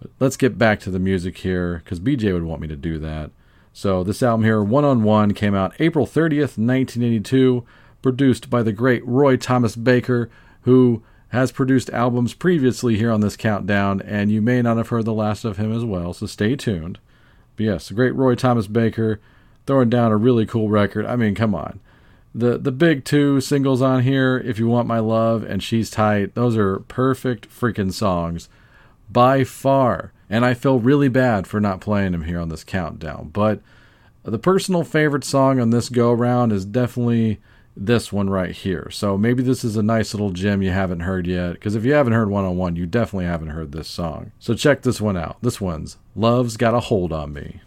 But 0.00 0.10
let's 0.20 0.36
get 0.36 0.58
back 0.58 0.78
to 0.80 0.90
the 0.90 0.98
music 0.98 1.38
here 1.38 1.80
because 1.82 2.00
BJ 2.00 2.32
would 2.34 2.44
want 2.44 2.60
me 2.60 2.68
to 2.68 2.76
do 2.76 2.98
that. 2.98 3.30
So, 3.72 4.04
this 4.04 4.22
album 4.22 4.44
here, 4.44 4.62
One 4.62 4.84
on 4.84 5.02
One, 5.02 5.32
came 5.32 5.54
out 5.54 5.74
April 5.80 6.06
30th, 6.06 6.58
1982, 6.58 7.64
produced 8.02 8.50
by 8.50 8.62
the 8.62 8.72
great 8.72 9.04
Roy 9.06 9.36
Thomas 9.36 9.74
Baker, 9.74 10.30
who 10.62 11.02
has 11.28 11.50
produced 11.50 11.90
albums 11.90 12.34
previously 12.34 12.96
here 12.96 13.10
on 13.10 13.22
this 13.22 13.36
countdown, 13.36 14.02
and 14.02 14.30
you 14.30 14.42
may 14.42 14.60
not 14.62 14.76
have 14.76 14.90
heard 14.90 15.06
the 15.06 15.14
last 15.14 15.44
of 15.44 15.56
him 15.56 15.72
as 15.72 15.84
well, 15.84 16.12
so 16.12 16.26
stay 16.26 16.54
tuned. 16.54 16.98
But 17.56 17.64
yes, 17.64 17.88
the 17.88 17.94
great 17.94 18.14
Roy 18.14 18.34
Thomas 18.34 18.66
Baker 18.66 19.18
throwing 19.66 19.88
down 19.88 20.12
a 20.12 20.16
really 20.16 20.46
cool 20.46 20.68
record. 20.68 21.06
I 21.06 21.16
mean, 21.16 21.34
come 21.34 21.54
on 21.54 21.80
the 22.34 22.58
the 22.58 22.72
big 22.72 23.04
two 23.04 23.40
singles 23.40 23.80
on 23.80 24.02
here, 24.02 24.42
"If 24.44 24.58
You 24.58 24.68
Want 24.68 24.88
My 24.88 24.98
Love" 24.98 25.44
and 25.44 25.62
"She's 25.62 25.90
Tight," 25.90 26.34
those 26.34 26.56
are 26.56 26.80
perfect 26.80 27.48
freaking 27.48 27.92
songs 27.92 28.48
by 29.10 29.44
far. 29.44 30.12
And 30.28 30.44
I 30.44 30.54
feel 30.54 30.80
really 30.80 31.08
bad 31.08 31.46
for 31.46 31.60
not 31.60 31.80
playing 31.80 32.12
them 32.12 32.24
here 32.24 32.40
on 32.40 32.48
this 32.48 32.64
countdown. 32.64 33.30
But 33.32 33.60
the 34.24 34.38
personal 34.38 34.82
favorite 34.82 35.22
song 35.22 35.60
on 35.60 35.70
this 35.70 35.88
go 35.88 36.12
round 36.12 36.50
is 36.50 36.64
definitely 36.64 37.40
this 37.76 38.12
one 38.12 38.30
right 38.30 38.52
here. 38.52 38.88
So 38.90 39.18
maybe 39.18 39.42
this 39.42 39.64
is 39.64 39.76
a 39.76 39.82
nice 39.82 40.14
little 40.14 40.30
gem 40.30 40.62
you 40.62 40.70
haven't 40.70 41.00
heard 41.00 41.26
yet. 41.26 41.54
Because 41.54 41.74
if 41.74 41.84
you 41.84 41.92
haven't 41.92 42.14
heard 42.14 42.30
one 42.30 42.44
on 42.44 42.56
one, 42.56 42.74
you 42.74 42.86
definitely 42.86 43.26
haven't 43.26 43.50
heard 43.50 43.72
this 43.72 43.88
song. 43.88 44.32
So 44.38 44.54
check 44.54 44.82
this 44.82 45.00
one 45.00 45.16
out. 45.16 45.36
This 45.42 45.60
one's 45.60 45.98
Love's 46.16 46.56
Got 46.56 46.74
a 46.74 46.80
Hold 46.80 47.12
on 47.12 47.32
Me. 47.32 47.60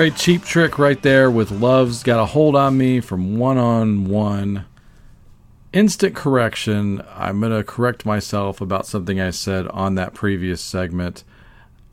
Great 0.00 0.16
cheap 0.16 0.42
trick 0.44 0.78
right 0.78 1.02
there 1.02 1.30
with 1.30 1.50
Love's 1.50 2.02
Got 2.02 2.22
a 2.22 2.24
Hold 2.24 2.56
on 2.56 2.78
Me 2.78 3.00
from 3.00 3.36
One 3.36 3.58
on 3.58 4.06
One. 4.06 4.64
Instant 5.74 6.16
correction. 6.16 7.02
I'm 7.14 7.40
going 7.40 7.52
to 7.52 7.62
correct 7.62 8.06
myself 8.06 8.62
about 8.62 8.86
something 8.86 9.20
I 9.20 9.28
said 9.28 9.68
on 9.68 9.96
that 9.96 10.14
previous 10.14 10.62
segment. 10.62 11.22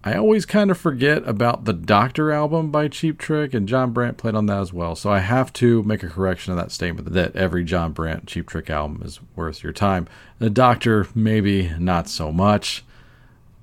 I 0.05 0.13
always 0.15 0.45
kind 0.45 0.71
of 0.71 0.77
forget 0.77 1.27
about 1.27 1.65
the 1.65 1.73
Doctor 1.73 2.31
album 2.31 2.71
by 2.71 2.87
Cheap 2.87 3.19
Trick, 3.19 3.53
and 3.53 3.67
Jon 3.67 3.91
Brant 3.91 4.15
played 4.15 4.35
on 4.35 4.45
that 4.45 4.61
as 4.61 4.71
well. 4.71 4.95
So 4.95 5.11
I 5.11 5.19
have 5.19 5.51
to 5.53 5.83
make 5.83 6.01
a 6.01 6.07
correction 6.07 6.53
of 6.53 6.57
that 6.59 6.71
statement 6.71 7.11
that 7.11 7.35
every 7.35 7.65
Jon 7.65 7.91
Brant 7.91 8.25
Cheap 8.25 8.47
Trick 8.47 8.69
album 8.69 9.01
is 9.03 9.19
worth 9.35 9.63
your 9.63 9.73
time. 9.73 10.07
The 10.39 10.49
Doctor, 10.49 11.07
maybe 11.13 11.73
not 11.77 12.07
so 12.07 12.31
much. 12.31 12.85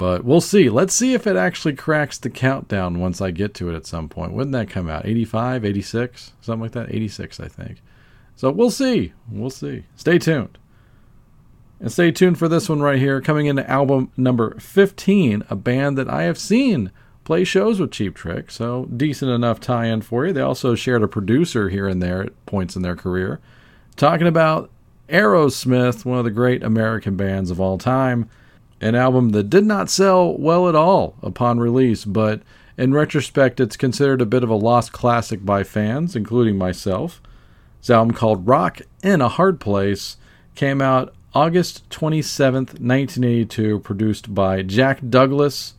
But 0.05 0.23
we'll 0.23 0.43
see. 0.43 0.69
Let's 0.69 0.93
see 0.93 1.15
if 1.15 1.27
it 1.27 1.35
actually 1.35 1.77
cracks 1.77 2.19
the 2.19 2.29
countdown 2.29 3.01
once 3.01 3.23
I 3.23 3.31
get 3.31 3.55
to 3.55 3.71
it 3.71 3.75
at 3.75 3.87
some 3.87 4.11
point. 4.11 4.35
Wouldn't 4.35 4.53
that 4.53 4.69
come 4.69 4.87
out? 4.87 5.07
85, 5.07 5.65
86, 5.65 6.35
something 6.43 6.61
like 6.61 6.73
that? 6.73 6.95
86, 6.95 7.41
I 7.41 7.49
think. 7.49 7.81
So 8.37 8.51
we'll 8.51 8.71
see. 8.71 9.15
We'll 9.31 9.49
see. 9.49 9.85
Stay 9.97 10.19
tuned. 10.19 10.59
And 11.81 11.91
stay 11.91 12.13
tuned 12.13 12.39
for 12.39 12.49
this 12.49 12.69
one 12.69 12.83
right 12.83 12.99
here. 12.99 13.23
Coming 13.23 13.47
into 13.47 13.67
album 13.67 14.13
number 14.15 14.61
15, 14.61 15.43
a 15.49 15.57
band 15.57 15.97
that 15.97 16.11
I 16.11 16.25
have 16.25 16.37
seen 16.37 16.93
play 17.25 17.43
shows 17.45 17.81
with 17.81 17.91
Cheap 17.91 18.15
Trick. 18.15 18.51
So 18.51 18.85
decent 18.95 19.31
enough 19.31 19.59
tie 19.59 19.87
in 19.87 20.03
for 20.03 20.27
you. 20.27 20.35
They 20.35 20.43
also 20.43 20.75
shared 20.75 21.03
a 21.03 21.09
producer 21.09 21.71
here 21.71 21.89
and 21.89 22.03
there 22.03 22.25
at 22.25 22.45
points 22.45 22.77
in 22.77 22.83
their 22.83 22.95
career. 22.95 23.41
Talking 23.97 24.27
about 24.27 24.71
Aerosmith, 25.09 26.05
one 26.05 26.19
of 26.19 26.27
the 26.27 26.31
great 26.31 26.63
American 26.63 27.17
bands 27.17 27.51
of 27.51 27.59
all 27.59 27.79
time 27.79 28.29
an 28.81 28.95
album 28.95 29.31
that 29.31 29.51
did 29.51 29.65
not 29.65 29.91
sell 29.91 30.37
well 30.37 30.69
at 30.69 30.75
all 30.75 31.17
upon 31.23 31.59
release, 31.59 32.05
but 32.05 32.43
in 32.77 32.93
retrospect, 32.93 33.61
it's 33.61 33.77
considered 33.77 34.21
a 34.21 34.27
bit 34.27 34.43
of 34.43 34.51
a 34.51 34.57
lost 34.57 34.93
classic 34.93 35.45
by 35.45 35.63
fans, 35.63 36.17
including 36.17 36.59
myself. 36.59 37.23
This 37.81 37.91
album 37.91 38.15
called 38.15 38.47
Rock 38.47 38.81
in 39.03 39.21
a 39.21 39.29
Hard 39.29 39.61
Place 39.61 40.17
came 40.55 40.81
out 40.81 41.15
August 41.35 41.89
27th, 41.91 42.81
1982, 42.81 43.81
produced 43.81 44.35
by 44.35 44.63
Jack 44.63 45.01
Douglas. 45.09 45.75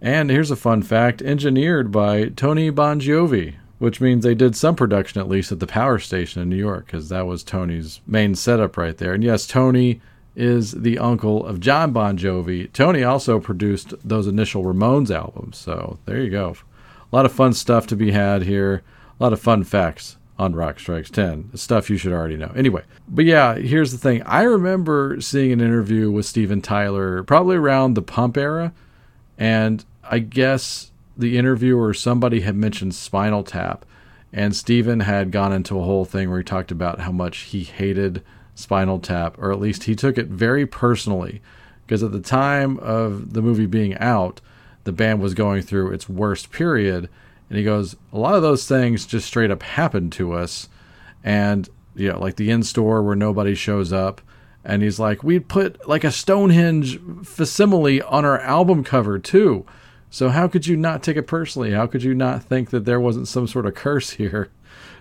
And 0.00 0.30
here's 0.30 0.50
a 0.50 0.56
fun 0.56 0.82
fact 0.82 1.22
engineered 1.22 1.90
by 1.90 2.28
Tony 2.30 2.70
Bongiovi, 2.70 3.54
which 3.78 4.00
means 4.00 4.24
they 4.24 4.34
did 4.34 4.56
some 4.56 4.76
production 4.76 5.20
at 5.20 5.28
least 5.28 5.52
at 5.52 5.60
the 5.60 5.66
power 5.66 5.98
station 5.98 6.42
in 6.42 6.48
New 6.48 6.56
York, 6.56 6.86
because 6.86 7.08
that 7.08 7.26
was 7.26 7.42
Tony's 7.42 8.00
main 8.06 8.34
setup 8.34 8.76
right 8.76 8.96
there. 8.96 9.12
And 9.14 9.22
yes, 9.22 9.46
Tony 9.46 10.00
is 10.36 10.72
the 10.72 10.98
uncle 10.98 11.44
of 11.44 11.58
Jon 11.58 11.92
Bon 11.92 12.16
Jovi. 12.16 12.70
Tony 12.72 13.02
also 13.02 13.40
produced 13.40 13.94
those 14.06 14.26
initial 14.26 14.62
Ramones 14.62 15.10
albums. 15.10 15.56
So 15.56 15.98
there 16.04 16.20
you 16.20 16.30
go. 16.30 16.56
A 17.10 17.16
lot 17.16 17.24
of 17.24 17.32
fun 17.32 17.54
stuff 17.54 17.86
to 17.88 17.96
be 17.96 18.12
had 18.12 18.42
here. 18.42 18.82
A 19.18 19.22
lot 19.22 19.32
of 19.32 19.40
fun 19.40 19.64
facts 19.64 20.18
on 20.38 20.54
Rock 20.54 20.78
Strikes 20.78 21.08
10. 21.10 21.56
Stuff 21.56 21.88
you 21.88 21.96
should 21.96 22.12
already 22.12 22.36
know. 22.36 22.52
Anyway, 22.54 22.82
but 23.08 23.24
yeah, 23.24 23.54
here's 23.54 23.92
the 23.92 23.98
thing. 23.98 24.22
I 24.24 24.42
remember 24.42 25.20
seeing 25.20 25.52
an 25.52 25.62
interview 25.62 26.10
with 26.10 26.26
Steven 26.26 26.60
Tyler 26.60 27.22
probably 27.22 27.56
around 27.56 27.94
the 27.94 28.02
Pump 28.02 28.36
era. 28.36 28.74
And 29.38 29.84
I 30.04 30.18
guess 30.18 30.90
the 31.16 31.38
interviewer, 31.38 31.94
somebody 31.94 32.40
had 32.40 32.56
mentioned 32.56 32.94
Spinal 32.94 33.42
Tap. 33.42 33.86
And 34.32 34.54
Steven 34.54 35.00
had 35.00 35.30
gone 35.30 35.52
into 35.52 35.78
a 35.80 35.84
whole 35.84 36.04
thing 36.04 36.28
where 36.28 36.40
he 36.40 36.44
talked 36.44 36.70
about 36.70 37.00
how 37.00 37.12
much 37.12 37.38
he 37.38 37.62
hated 37.62 38.22
Spinal 38.56 38.98
Tap, 38.98 39.36
or 39.38 39.52
at 39.52 39.60
least 39.60 39.84
he 39.84 39.94
took 39.94 40.18
it 40.18 40.26
very 40.26 40.66
personally, 40.66 41.40
because 41.86 42.02
at 42.02 42.10
the 42.10 42.20
time 42.20 42.78
of 42.78 43.34
the 43.34 43.42
movie 43.42 43.66
being 43.66 43.96
out, 43.98 44.40
the 44.82 44.92
band 44.92 45.20
was 45.20 45.34
going 45.34 45.62
through 45.62 45.92
its 45.92 46.08
worst 46.08 46.50
period. 46.50 47.08
And 47.48 47.58
he 47.58 47.64
goes, 47.64 47.94
a 48.12 48.18
lot 48.18 48.34
of 48.34 48.42
those 48.42 48.66
things 48.66 49.06
just 49.06 49.26
straight 49.26 49.50
up 49.50 49.62
happened 49.62 50.12
to 50.12 50.32
us. 50.32 50.68
And, 51.22 51.68
you 51.94 52.10
know, 52.10 52.18
like 52.18 52.36
the 52.36 52.50
in 52.50 52.62
store 52.62 53.02
where 53.02 53.14
nobody 53.14 53.54
shows 53.54 53.92
up. 53.92 54.20
And 54.64 54.82
he's 54.82 54.98
like, 54.98 55.22
we'd 55.22 55.48
put 55.48 55.86
like 55.86 56.02
a 56.02 56.10
Stonehenge 56.10 56.98
facsimile 57.22 58.02
on 58.02 58.24
our 58.24 58.40
album 58.40 58.82
cover 58.82 59.18
too. 59.18 59.64
So 60.08 60.30
how 60.30 60.48
could 60.48 60.66
you 60.66 60.76
not 60.76 61.02
take 61.02 61.16
it 61.16 61.26
personally? 61.26 61.72
How 61.72 61.86
could 61.86 62.02
you 62.02 62.14
not 62.14 62.42
think 62.42 62.70
that 62.70 62.84
there 62.84 63.00
wasn't 63.00 63.28
some 63.28 63.46
sort 63.46 63.66
of 63.66 63.74
curse 63.74 64.10
here? 64.12 64.50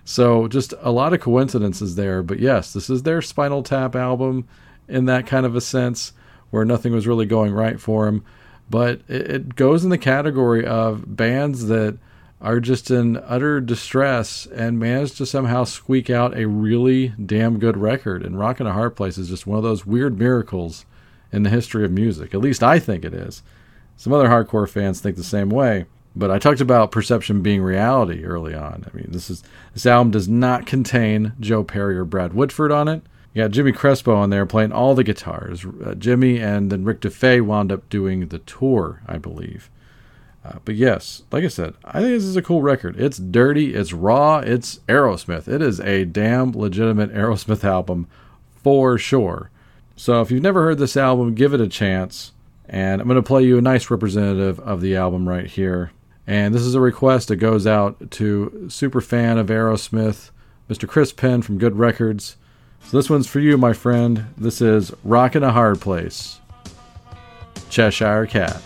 So 0.05 0.47
just 0.47 0.73
a 0.81 0.91
lot 0.91 1.13
of 1.13 1.19
coincidences 1.19 1.95
there. 1.95 2.23
But 2.23 2.39
yes, 2.39 2.71
this 2.71 2.89
is 2.89 3.03
their 3.03 3.21
Spinal 3.21 3.63
Tap 3.63 3.95
album 3.95 4.47
in 4.87 5.05
that 5.05 5.25
kind 5.25 5.45
of 5.45 5.55
a 5.55 5.61
sense 5.61 6.13
where 6.51 6.63
nothing 6.63 6.93
was 6.93 7.07
really 7.07 7.25
going 7.25 7.51
right 7.51 7.79
for 7.79 8.07
him. 8.07 8.23
But 8.69 9.01
it, 9.07 9.31
it 9.31 9.55
goes 9.55 9.83
in 9.83 9.89
the 9.89 9.97
category 9.97 10.65
of 10.65 11.17
bands 11.17 11.67
that 11.67 11.97
are 12.39 12.59
just 12.59 12.91
in 12.91 13.17
utter 13.17 13.59
distress 13.59 14.45
and 14.45 14.77
manage 14.77 15.15
to 15.15 15.25
somehow 15.25 15.63
squeak 15.63 16.11
out 16.11 16.37
a 16.37 16.47
really 16.47 17.09
damn 17.23 17.57
good 17.57 17.75
record. 17.75 18.23
And 18.23 18.37
Rock 18.37 18.59
in 18.59 18.67
a 18.67 18.73
Hard 18.73 18.95
Place 18.95 19.17
is 19.17 19.29
just 19.29 19.47
one 19.47 19.57
of 19.57 19.63
those 19.63 19.87
weird 19.87 20.19
miracles 20.19 20.85
in 21.31 21.41
the 21.41 21.49
history 21.49 21.83
of 21.83 21.91
music. 21.91 22.35
At 22.35 22.41
least 22.41 22.61
I 22.61 22.77
think 22.77 23.03
it 23.03 23.13
is. 23.13 23.41
Some 23.97 24.13
other 24.13 24.27
hardcore 24.27 24.69
fans 24.69 25.01
think 25.01 25.15
the 25.15 25.23
same 25.23 25.49
way. 25.49 25.85
But 26.15 26.31
I 26.31 26.39
talked 26.39 26.61
about 26.61 26.91
perception 26.91 27.41
being 27.41 27.61
reality 27.61 28.23
early 28.23 28.53
on. 28.55 28.85
I 28.91 28.95
mean, 28.95 29.07
this 29.09 29.29
is 29.29 29.43
this 29.73 29.85
album 29.85 30.11
does 30.11 30.29
not 30.29 30.65
contain 30.65 31.33
Joe 31.39 31.63
Perry 31.63 31.97
or 31.97 32.05
Brad 32.05 32.33
Whitford 32.33 32.71
on 32.71 32.87
it. 32.87 33.01
You 33.33 33.43
got 33.43 33.51
Jimmy 33.51 33.73
Crespo 33.73 34.15
on 34.15 34.29
there 34.29 34.45
playing 34.45 34.71
all 34.71 34.95
the 34.95 35.03
guitars. 35.03 35.65
Uh, 35.65 35.93
Jimmy 35.95 36.39
and 36.39 36.71
then 36.71 36.85
Rick 36.85 37.01
Dufay 37.01 37.41
wound 37.41 37.69
up 37.69 37.89
doing 37.89 38.29
the 38.29 38.39
tour, 38.39 39.01
I 39.05 39.17
believe. 39.17 39.69
Uh, 40.45 40.59
but 40.63 40.75
yes, 40.75 41.23
like 41.31 41.43
I 41.43 41.49
said, 41.49 41.73
I 41.83 41.99
think 41.99 42.13
this 42.13 42.23
is 42.23 42.37
a 42.37 42.41
cool 42.41 42.61
record. 42.61 42.99
It's 42.99 43.17
dirty, 43.17 43.73
it's 43.73 43.91
raw, 43.91 44.37
it's 44.37 44.79
Aerosmith. 44.87 45.49
It 45.49 45.61
is 45.61 45.81
a 45.81 46.05
damn 46.05 46.53
legitimate 46.53 47.11
Aerosmith 47.13 47.65
album 47.65 48.07
for 48.63 48.97
sure. 48.97 49.49
So 49.97 50.21
if 50.21 50.31
you've 50.31 50.43
never 50.43 50.63
heard 50.63 50.77
this 50.77 50.95
album, 50.95 51.35
give 51.35 51.53
it 51.53 51.61
a 51.61 51.67
chance. 51.67 52.31
And 52.69 53.01
I'm 53.01 53.07
going 53.07 53.15
to 53.15 53.23
play 53.23 53.43
you 53.43 53.57
a 53.57 53.61
nice 53.61 53.89
representative 53.89 54.59
of 54.61 54.81
the 54.81 54.95
album 54.95 55.27
right 55.27 55.47
here. 55.47 55.91
And 56.27 56.53
this 56.53 56.63
is 56.63 56.75
a 56.75 56.81
request 56.81 57.27
that 57.27 57.35
goes 57.37 57.67
out 57.67 58.11
to 58.11 58.67
super 58.69 59.01
fan 59.01 59.37
of 59.37 59.47
Aerosmith, 59.47 60.31
Mr. 60.69 60.87
Chris 60.87 61.13
Penn 61.13 61.41
from 61.41 61.57
Good 61.57 61.77
Records. 61.77 62.37
So 62.85 62.97
this 62.97 63.09
one's 63.09 63.27
for 63.27 63.39
you, 63.39 63.57
my 63.57 63.73
friend. 63.73 64.25
This 64.37 64.61
is 64.61 64.91
Rock 65.03 65.35
in 65.35 65.43
a 65.43 65.51
Hard 65.51 65.81
Place. 65.81 66.39
Cheshire 67.69 68.25
Cat. 68.25 68.61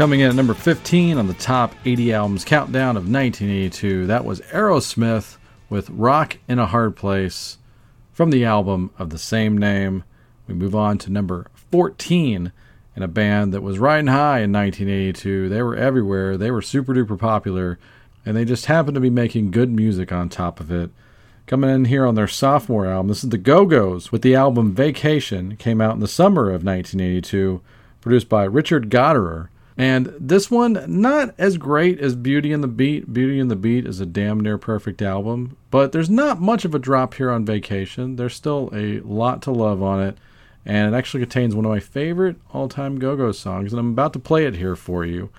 Coming 0.00 0.20
in 0.20 0.30
at 0.30 0.34
number 0.34 0.54
15 0.54 1.18
on 1.18 1.26
the 1.26 1.34
top 1.34 1.74
80 1.84 2.14
albums 2.14 2.42
countdown 2.42 2.96
of 2.96 3.02
1982, 3.02 4.06
that 4.06 4.24
was 4.24 4.40
Aerosmith 4.50 5.36
with 5.68 5.90
Rock 5.90 6.38
in 6.48 6.58
a 6.58 6.64
Hard 6.64 6.96
Place 6.96 7.58
from 8.10 8.30
the 8.30 8.42
album 8.42 8.92
of 8.98 9.10
the 9.10 9.18
same 9.18 9.58
name. 9.58 10.04
We 10.46 10.54
move 10.54 10.74
on 10.74 10.96
to 10.96 11.12
number 11.12 11.48
14 11.70 12.50
in 12.96 13.02
a 13.02 13.08
band 13.08 13.52
that 13.52 13.60
was 13.60 13.78
riding 13.78 14.06
high 14.06 14.40
in 14.40 14.50
1982. 14.52 15.50
They 15.50 15.60
were 15.60 15.76
everywhere, 15.76 16.38
they 16.38 16.50
were 16.50 16.62
super 16.62 16.94
duper 16.94 17.18
popular, 17.18 17.78
and 18.24 18.34
they 18.34 18.46
just 18.46 18.64
happened 18.64 18.94
to 18.94 19.02
be 19.02 19.10
making 19.10 19.50
good 19.50 19.70
music 19.70 20.10
on 20.12 20.30
top 20.30 20.60
of 20.60 20.72
it. 20.72 20.88
Coming 21.46 21.68
in 21.68 21.84
here 21.84 22.06
on 22.06 22.14
their 22.14 22.26
sophomore 22.26 22.86
album, 22.86 23.08
this 23.08 23.22
is 23.22 23.28
the 23.28 23.36
Go 23.36 23.66
Go's 23.66 24.10
with 24.10 24.22
the 24.22 24.34
album 24.34 24.72
Vacation, 24.72 25.56
came 25.56 25.82
out 25.82 25.92
in 25.92 26.00
the 26.00 26.08
summer 26.08 26.44
of 26.44 26.64
1982, 26.64 27.60
produced 28.00 28.30
by 28.30 28.44
Richard 28.44 28.88
Gottehrer. 28.88 29.50
And 29.80 30.14
this 30.20 30.50
one, 30.50 30.84
not 30.86 31.34
as 31.38 31.56
great 31.56 32.00
as 32.00 32.14
Beauty 32.14 32.52
and 32.52 32.62
the 32.62 32.68
Beat. 32.68 33.14
Beauty 33.14 33.40
and 33.40 33.50
the 33.50 33.56
Beat 33.56 33.86
is 33.86 33.98
a 33.98 34.04
damn 34.04 34.38
near 34.38 34.58
perfect 34.58 35.00
album, 35.00 35.56
but 35.70 35.92
there's 35.92 36.10
not 36.10 36.38
much 36.38 36.66
of 36.66 36.74
a 36.74 36.78
drop 36.78 37.14
here 37.14 37.30
on 37.30 37.46
Vacation. 37.46 38.16
There's 38.16 38.34
still 38.34 38.68
a 38.74 39.00
lot 39.00 39.40
to 39.40 39.50
love 39.50 39.82
on 39.82 40.02
it, 40.02 40.18
and 40.66 40.92
it 40.92 40.98
actually 40.98 41.22
contains 41.22 41.54
one 41.54 41.64
of 41.64 41.70
my 41.70 41.80
favorite 41.80 42.36
all 42.52 42.68
time 42.68 42.98
Go 42.98 43.16
Go 43.16 43.32
songs, 43.32 43.72
and 43.72 43.80
I'm 43.80 43.92
about 43.92 44.12
to 44.12 44.18
play 44.18 44.44
it 44.44 44.56
here 44.56 44.76
for 44.76 45.06
you. 45.06 45.30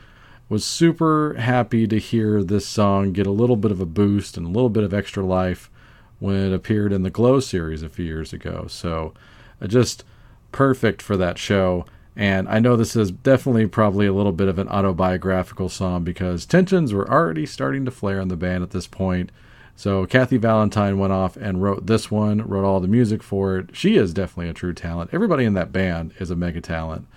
Was 0.49 0.65
super 0.65 1.35
happy 1.35 1.85
to 1.85 1.99
hear 1.99 2.43
this 2.43 2.65
song 2.65 3.11
get 3.11 3.27
a 3.27 3.31
little 3.31 3.55
bit 3.55 3.69
of 3.69 3.79
a 3.79 3.85
boost 3.85 4.37
and 4.37 4.47
a 4.47 4.49
little 4.49 4.71
bit 4.71 4.83
of 4.83 4.91
extra 4.91 5.23
life 5.23 5.69
when 6.17 6.37
it 6.37 6.51
appeared 6.51 6.93
in 6.93 7.03
the 7.03 7.11
Glow 7.11 7.41
series 7.41 7.83
a 7.83 7.89
few 7.89 8.05
years 8.05 8.33
ago. 8.33 8.65
So, 8.67 9.13
uh, 9.61 9.67
just 9.67 10.03
perfect 10.51 10.99
for 10.99 11.15
that 11.15 11.37
show. 11.37 11.85
And 12.15 12.49
I 12.49 12.59
know 12.59 12.75
this 12.75 12.95
is 12.95 13.11
definitely 13.11 13.67
probably 13.67 14.05
a 14.05 14.13
little 14.13 14.33
bit 14.33 14.49
of 14.49 14.59
an 14.59 14.67
autobiographical 14.67 15.69
song 15.69 16.03
because 16.03 16.45
tensions 16.45 16.93
were 16.93 17.09
already 17.09 17.45
starting 17.45 17.85
to 17.85 17.91
flare 17.91 18.19
in 18.19 18.27
the 18.27 18.35
band 18.35 18.63
at 18.63 18.71
this 18.71 18.87
point. 18.87 19.31
So 19.75 20.05
Kathy 20.05 20.37
Valentine 20.37 20.99
went 20.99 21.13
off 21.13 21.37
and 21.37 21.63
wrote 21.63 21.87
this 21.87 22.11
one, 22.11 22.41
wrote 22.47 22.65
all 22.65 22.81
the 22.81 22.87
music 22.87 23.23
for 23.23 23.57
it. 23.57 23.69
She 23.73 23.95
is 23.95 24.13
definitely 24.13 24.49
a 24.49 24.53
true 24.53 24.73
talent. 24.73 25.11
Everybody 25.13 25.45
in 25.45 25.53
that 25.53 25.71
band 25.71 26.13
is 26.19 26.29
a 26.29 26.35
mega 26.35 26.61
talent. 26.61 27.07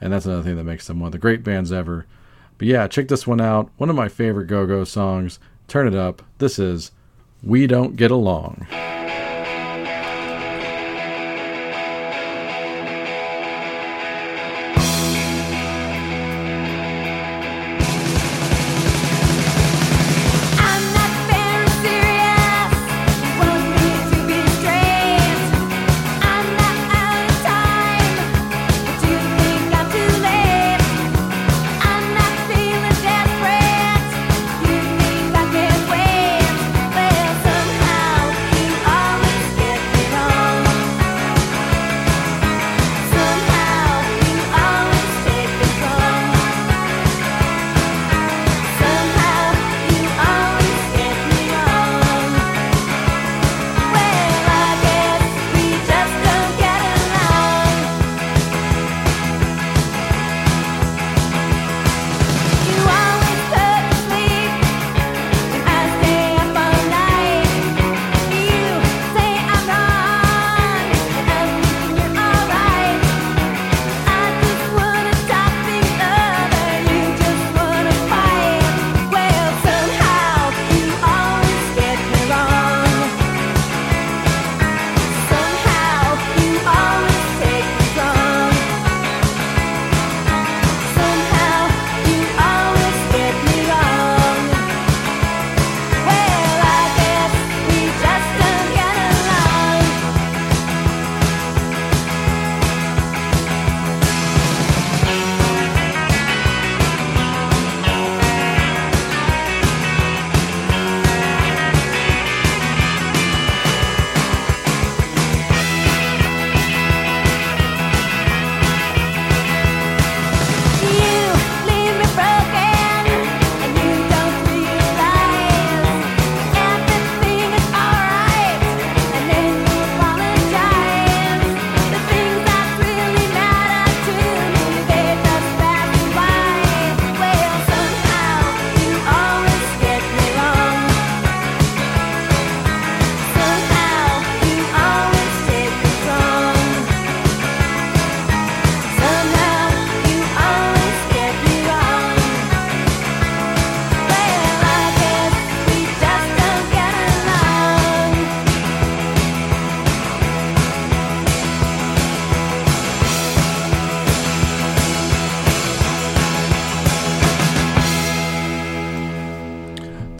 And 0.00 0.12
that's 0.12 0.26
another 0.26 0.42
thing 0.42 0.56
that 0.56 0.64
makes 0.64 0.86
them 0.86 1.00
one 1.00 1.08
of 1.08 1.12
the 1.12 1.18
great 1.18 1.42
bands 1.42 1.72
ever. 1.72 2.06
But 2.58 2.68
yeah, 2.68 2.86
check 2.88 3.08
this 3.08 3.26
one 3.26 3.40
out. 3.40 3.70
One 3.76 3.90
of 3.90 3.96
my 3.96 4.08
favorite 4.08 4.46
go 4.46 4.64
go 4.66 4.84
songs. 4.84 5.38
Turn 5.68 5.86
it 5.86 5.94
up. 5.94 6.22
This 6.38 6.58
is 6.58 6.92
We 7.42 7.66
Don't 7.66 7.96
Get 7.96 8.10
Along. 8.10 8.66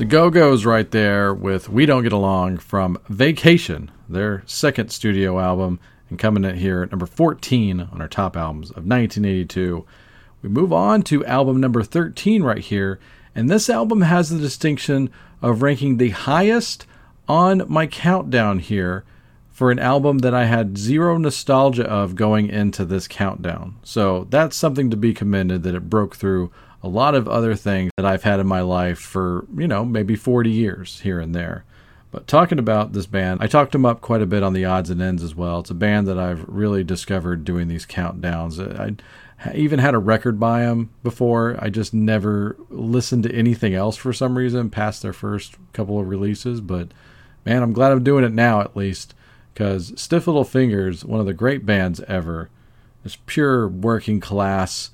Go 0.08 0.30
Go's 0.30 0.64
right 0.64 0.88
there 0.88 1.34
with 1.34 1.68
We 1.68 1.84
Don't 1.84 2.04
Get 2.04 2.12
Along 2.12 2.58
from 2.58 2.96
Vacation, 3.08 3.90
their 4.08 4.44
second 4.46 4.90
studio 4.92 5.40
album, 5.40 5.80
and 6.08 6.18
coming 6.18 6.44
in 6.44 6.56
here 6.58 6.82
at 6.82 6.92
number 6.92 7.06
14 7.06 7.80
on 7.80 8.00
our 8.00 8.06
top 8.06 8.36
albums 8.36 8.70
of 8.70 8.86
1982. 8.86 9.84
We 10.42 10.48
move 10.48 10.72
on 10.72 11.02
to 11.04 11.24
album 11.24 11.60
number 11.60 11.82
13 11.82 12.44
right 12.44 12.60
here, 12.60 13.00
and 13.34 13.50
this 13.50 13.68
album 13.68 14.02
has 14.02 14.30
the 14.30 14.38
distinction 14.38 15.10
of 15.42 15.62
ranking 15.62 15.96
the 15.96 16.10
highest 16.10 16.86
on 17.26 17.64
my 17.66 17.88
countdown 17.88 18.60
here 18.60 19.04
for 19.50 19.72
an 19.72 19.80
album 19.80 20.18
that 20.18 20.34
I 20.34 20.44
had 20.44 20.78
zero 20.78 21.18
nostalgia 21.18 21.84
of 21.84 22.14
going 22.14 22.48
into 22.48 22.84
this 22.84 23.08
countdown. 23.08 23.76
So 23.82 24.28
that's 24.30 24.54
something 24.54 24.88
to 24.90 24.96
be 24.96 25.12
commended 25.12 25.64
that 25.64 25.74
it 25.74 25.90
broke 25.90 26.14
through 26.14 26.52
a 26.86 26.88
lot 26.88 27.16
of 27.16 27.26
other 27.26 27.56
things 27.56 27.90
that 27.96 28.06
I've 28.06 28.22
had 28.22 28.38
in 28.38 28.46
my 28.46 28.60
life 28.60 29.00
for, 29.00 29.44
you 29.56 29.66
know, 29.66 29.84
maybe 29.84 30.14
40 30.14 30.50
years 30.50 31.00
here 31.00 31.18
and 31.18 31.34
there. 31.34 31.64
But 32.12 32.28
talking 32.28 32.60
about 32.60 32.92
this 32.92 33.06
band, 33.06 33.40
I 33.42 33.48
talked 33.48 33.72
them 33.72 33.84
up 33.84 34.00
quite 34.00 34.22
a 34.22 34.26
bit 34.26 34.44
on 34.44 34.52
the 34.52 34.64
odds 34.64 34.88
and 34.88 35.02
ends 35.02 35.24
as 35.24 35.34
well. 35.34 35.58
It's 35.58 35.70
a 35.70 35.74
band 35.74 36.06
that 36.06 36.16
I've 36.16 36.44
really 36.48 36.84
discovered 36.84 37.44
doing 37.44 37.66
these 37.66 37.84
countdowns. 37.84 38.60
I 38.60 39.52
even 39.52 39.80
had 39.80 39.94
a 39.94 39.98
record 39.98 40.38
by 40.38 40.60
them 40.60 40.90
before. 41.02 41.58
I 41.58 41.70
just 41.70 41.92
never 41.92 42.56
listened 42.70 43.24
to 43.24 43.34
anything 43.34 43.74
else 43.74 43.96
for 43.96 44.12
some 44.12 44.38
reason 44.38 44.70
past 44.70 45.02
their 45.02 45.12
first 45.12 45.56
couple 45.72 45.98
of 45.98 46.08
releases. 46.08 46.60
But 46.60 46.92
man, 47.44 47.64
I'm 47.64 47.72
glad 47.72 47.90
I'm 47.90 48.04
doing 48.04 48.22
it 48.22 48.32
now 48.32 48.60
at 48.60 48.76
least 48.76 49.12
because 49.52 49.92
Stiff 50.00 50.28
Little 50.28 50.44
Fingers, 50.44 51.04
one 51.04 51.18
of 51.18 51.26
the 51.26 51.34
great 51.34 51.66
bands 51.66 52.00
ever, 52.06 52.48
is 53.04 53.16
pure 53.26 53.66
working 53.66 54.20
class 54.20 54.90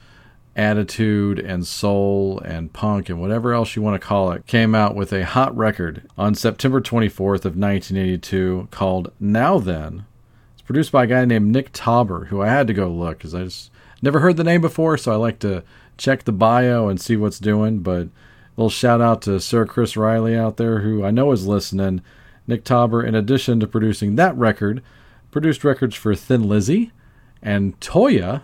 attitude 0.54 1.38
and 1.38 1.66
soul 1.66 2.38
and 2.40 2.72
punk 2.72 3.08
and 3.08 3.20
whatever 3.20 3.54
else 3.54 3.74
you 3.74 3.82
want 3.82 4.00
to 4.00 4.06
call 4.06 4.32
it, 4.32 4.46
came 4.46 4.74
out 4.74 4.94
with 4.94 5.12
a 5.12 5.24
hot 5.24 5.56
record 5.56 6.08
on 6.18 6.34
September 6.34 6.80
24th 6.80 7.44
of 7.44 7.56
1982 7.56 8.68
called 8.70 9.12
Now 9.18 9.58
Then. 9.58 10.04
It's 10.52 10.62
produced 10.62 10.92
by 10.92 11.04
a 11.04 11.06
guy 11.06 11.24
named 11.24 11.50
Nick 11.50 11.72
Tauber, 11.72 12.26
who 12.26 12.42
I 12.42 12.48
had 12.48 12.66
to 12.66 12.74
go 12.74 12.88
look 12.88 13.18
because 13.18 13.34
I 13.34 13.44
just 13.44 13.70
never 14.02 14.20
heard 14.20 14.36
the 14.36 14.44
name 14.44 14.60
before, 14.60 14.98
so 14.98 15.12
I 15.12 15.16
like 15.16 15.38
to 15.40 15.62
check 15.96 16.24
the 16.24 16.32
bio 16.32 16.88
and 16.88 17.00
see 17.00 17.16
what's 17.16 17.38
doing. 17.38 17.78
But 17.78 18.02
a 18.02 18.10
little 18.56 18.70
shout 18.70 19.00
out 19.00 19.22
to 19.22 19.40
Sir 19.40 19.64
Chris 19.64 19.96
Riley 19.96 20.36
out 20.36 20.58
there, 20.58 20.80
who 20.80 21.04
I 21.04 21.10
know 21.10 21.32
is 21.32 21.46
listening. 21.46 22.02
Nick 22.46 22.64
Tauber, 22.64 23.06
in 23.06 23.14
addition 23.14 23.60
to 23.60 23.66
producing 23.66 24.16
that 24.16 24.36
record, 24.36 24.82
produced 25.30 25.64
records 25.64 25.94
for 25.94 26.14
Thin 26.14 26.48
Lizzy 26.48 26.92
and 27.40 27.78
Toyah, 27.80 28.42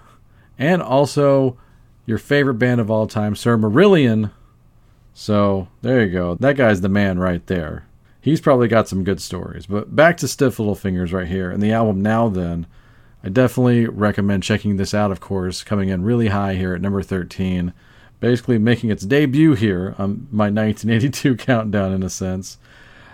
and 0.58 0.80
also 0.80 1.58
your 2.08 2.18
favorite 2.18 2.54
band 2.54 2.80
of 2.80 2.90
all 2.90 3.06
time, 3.06 3.36
Sir 3.36 3.58
Marillion. 3.58 4.30
So 5.12 5.68
there 5.82 6.02
you 6.02 6.10
go. 6.10 6.36
That 6.36 6.56
guy's 6.56 6.80
the 6.80 6.88
man 6.88 7.18
right 7.18 7.46
there. 7.46 7.86
He's 8.18 8.40
probably 8.40 8.66
got 8.66 8.88
some 8.88 9.04
good 9.04 9.20
stories. 9.20 9.66
But 9.66 9.94
back 9.94 10.16
to 10.18 10.28
Stiff 10.28 10.58
Little 10.58 10.74
Fingers 10.74 11.12
right 11.12 11.28
here. 11.28 11.50
And 11.50 11.62
the 11.62 11.72
album 11.72 12.00
Now 12.00 12.30
Then, 12.30 12.66
I 13.22 13.28
definitely 13.28 13.86
recommend 13.86 14.42
checking 14.42 14.78
this 14.78 14.94
out, 14.94 15.10
of 15.10 15.20
course, 15.20 15.62
coming 15.62 15.90
in 15.90 16.02
really 16.02 16.28
high 16.28 16.54
here 16.54 16.74
at 16.74 16.80
number 16.80 17.02
13. 17.02 17.74
Basically 18.20 18.56
making 18.56 18.90
its 18.90 19.04
debut 19.04 19.52
here 19.52 19.94
on 19.98 20.28
my 20.30 20.46
1982 20.46 21.36
countdown, 21.44 21.92
in 21.92 22.02
a 22.02 22.08
sense. 22.08 22.56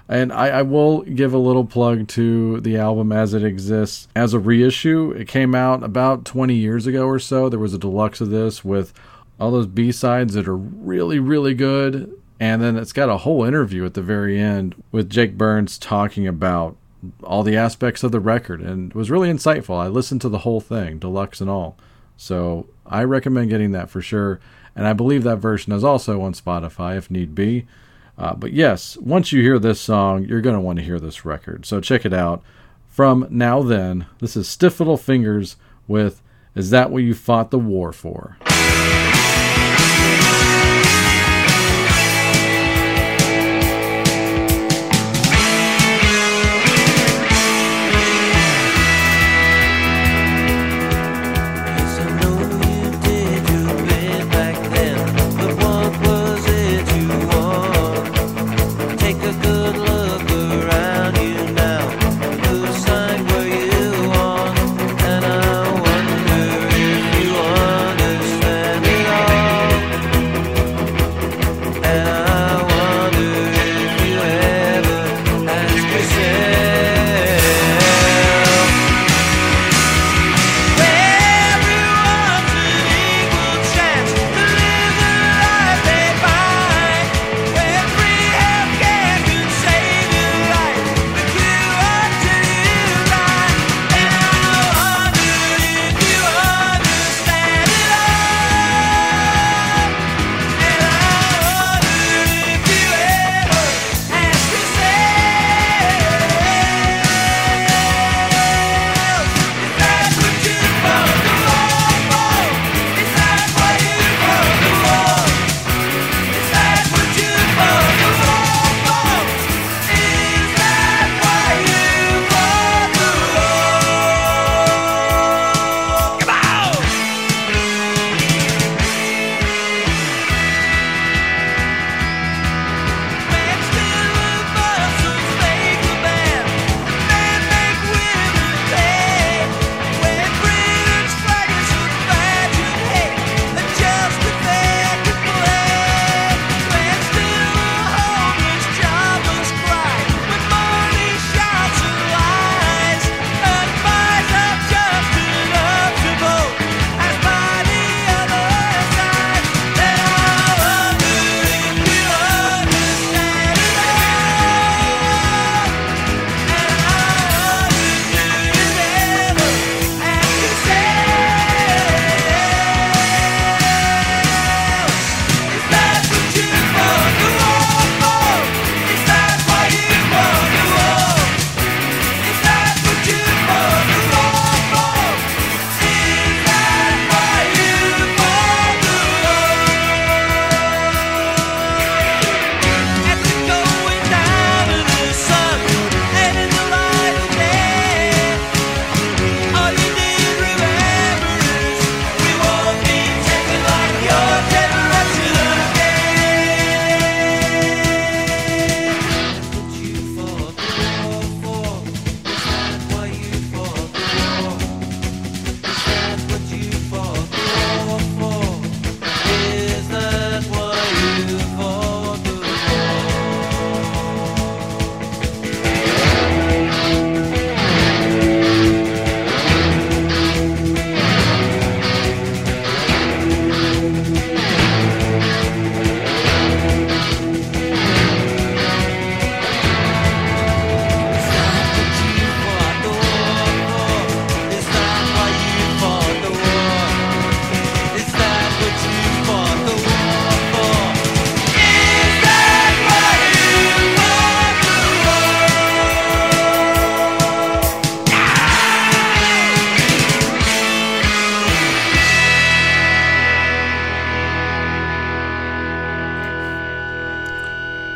And 0.08 0.32
I, 0.32 0.48
I, 0.48 0.62
will 0.62 1.00
give 1.02 1.32
a 1.32 1.38
little 1.38 1.64
plug 1.64 2.08
to 2.08 2.60
the 2.60 2.76
album 2.76 3.10
as 3.10 3.32
it 3.32 3.42
exists 3.42 4.06
as 4.14 4.34
a 4.34 4.38
reissue. 4.38 5.12
It 5.12 5.28
came 5.28 5.54
out 5.54 5.82
about 5.82 6.26
20 6.26 6.54
years 6.54 6.86
ago 6.86 7.06
or 7.06 7.18
so. 7.18 7.48
There 7.48 7.58
was 7.58 7.72
a 7.72 7.78
deluxe 7.78 8.20
of 8.20 8.28
this 8.28 8.62
with 8.62 8.92
all 9.40 9.50
those 9.50 9.66
B 9.66 9.92
sides 9.92 10.34
that 10.34 10.46
are 10.46 10.56
really, 10.56 11.18
really 11.18 11.54
good. 11.54 12.20
And 12.38 12.60
then 12.60 12.76
it's 12.76 12.92
got 12.92 13.08
a 13.08 13.18
whole 13.18 13.44
interview 13.44 13.86
at 13.86 13.94
the 13.94 14.02
very 14.02 14.38
end 14.38 14.74
with 14.92 15.08
Jake 15.08 15.38
Burns 15.38 15.78
talking 15.78 16.26
about 16.26 16.76
all 17.22 17.42
the 17.42 17.56
aspects 17.56 18.02
of 18.02 18.12
the 18.12 18.20
record. 18.20 18.60
And 18.60 18.90
it 18.90 18.94
was 18.94 19.10
really 19.10 19.30
insightful. 19.30 19.78
I 19.78 19.88
listened 19.88 20.20
to 20.22 20.28
the 20.28 20.38
whole 20.38 20.60
thing, 20.60 20.98
deluxe 20.98 21.40
and 21.40 21.48
all. 21.48 21.76
So 22.16 22.66
I 22.86 23.04
recommend 23.04 23.50
getting 23.50 23.72
that 23.72 23.88
for 23.88 24.02
sure. 24.02 24.40
And 24.76 24.86
I 24.86 24.92
believe 24.92 25.22
that 25.22 25.36
version 25.36 25.72
is 25.72 25.84
also 25.84 26.20
on 26.20 26.34
Spotify 26.34 26.96
if 26.96 27.10
need 27.10 27.34
be. 27.34 27.66
Uh, 28.16 28.34
but 28.34 28.52
yes, 28.52 28.96
once 28.98 29.32
you 29.32 29.42
hear 29.42 29.58
this 29.58 29.80
song, 29.80 30.24
you're 30.24 30.40
going 30.40 30.54
to 30.54 30.60
want 30.60 30.78
to 30.78 30.84
hear 30.84 31.00
this 31.00 31.24
record. 31.24 31.66
So 31.66 31.80
check 31.80 32.04
it 32.04 32.12
out. 32.12 32.42
From 32.86 33.26
Now 33.28 33.62
Then, 33.62 34.06
this 34.20 34.36
is 34.36 34.48
Stiff 34.48 34.78
Little 34.78 34.96
Fingers 34.96 35.56
with 35.88 36.22
Is 36.54 36.70
That 36.70 36.90
What 36.90 37.02
You 37.02 37.14
Fought 37.14 37.50
the 37.50 37.58
War 37.58 37.92
For? 37.92 38.36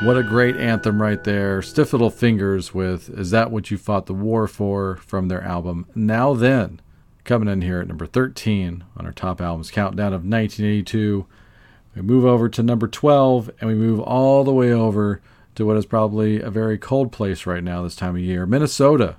What 0.03 0.17
a 0.17 0.23
great 0.23 0.57
anthem 0.57 1.03
right 1.03 1.23
there. 1.25 1.61
Stiff 1.61 1.93
Little 1.93 2.09
Fingers 2.09 2.73
with 2.73 3.11
Is 3.11 3.33
That 3.33 3.51
What 3.51 3.73
You 3.73 3.77
Fought 3.77 4.07
the 4.07 4.15
War 4.15 4.47
For 4.47 4.97
from 4.97 5.27
their 5.27 5.43
album 5.43 5.87
Now 5.93 6.35
Then. 6.35 6.81
Coming 7.25 7.49
in 7.49 7.63
here 7.63 7.81
at 7.81 7.89
number 7.89 8.07
13 8.07 8.85
on 8.97 9.07
our 9.07 9.13
top 9.13 9.41
albums 9.41 9.73
countdown 9.73 10.13
of 10.13 10.23
1982. 10.23 11.27
We 11.97 12.03
move 12.03 12.25
over 12.25 12.49
to 12.49 12.63
number 12.63 12.87
12 12.87 13.51
and 13.61 13.69
we 13.69 13.75
move 13.75 13.99
all 13.99 14.45
the 14.45 14.55
way 14.55 14.73
over 14.73 15.21
to 15.57 15.67
what 15.67 15.77
is 15.77 15.85
probably 15.85 16.41
a 16.41 16.49
very 16.49 16.79
cold 16.79 17.11
place 17.11 17.45
right 17.45 17.65
now 17.65 17.83
this 17.83 17.97
time 17.97 18.15
of 18.15 18.23
year, 18.23 18.47
Minnesota. 18.47 19.17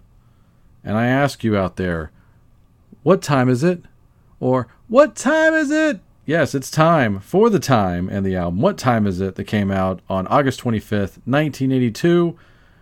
And 0.82 0.95
I 0.95 1.07
ask 1.07 1.43
you 1.43 1.57
out 1.57 1.75
there, 1.75 2.09
what 3.03 3.21
time 3.21 3.49
is 3.49 3.65
it? 3.65 3.84
Or 4.39 4.69
what 4.88 5.17
time 5.17 5.53
is 5.53 5.71
it? 5.71 5.99
Yes, 6.30 6.53
it's 6.53 6.69
time 6.69 7.21
for 7.21 7.49
the 7.49 7.57
time 7.57 8.07
and 8.07 8.23
the 8.23 8.36
album. 8.36 8.61
What 8.61 8.77
time 8.77 9.07
is 9.07 9.19
it 9.19 9.34
that 9.34 9.45
came 9.45 9.71
out 9.71 9.99
on 10.07 10.27
August 10.27 10.61
25th, 10.61 11.17
1982, 11.25 12.38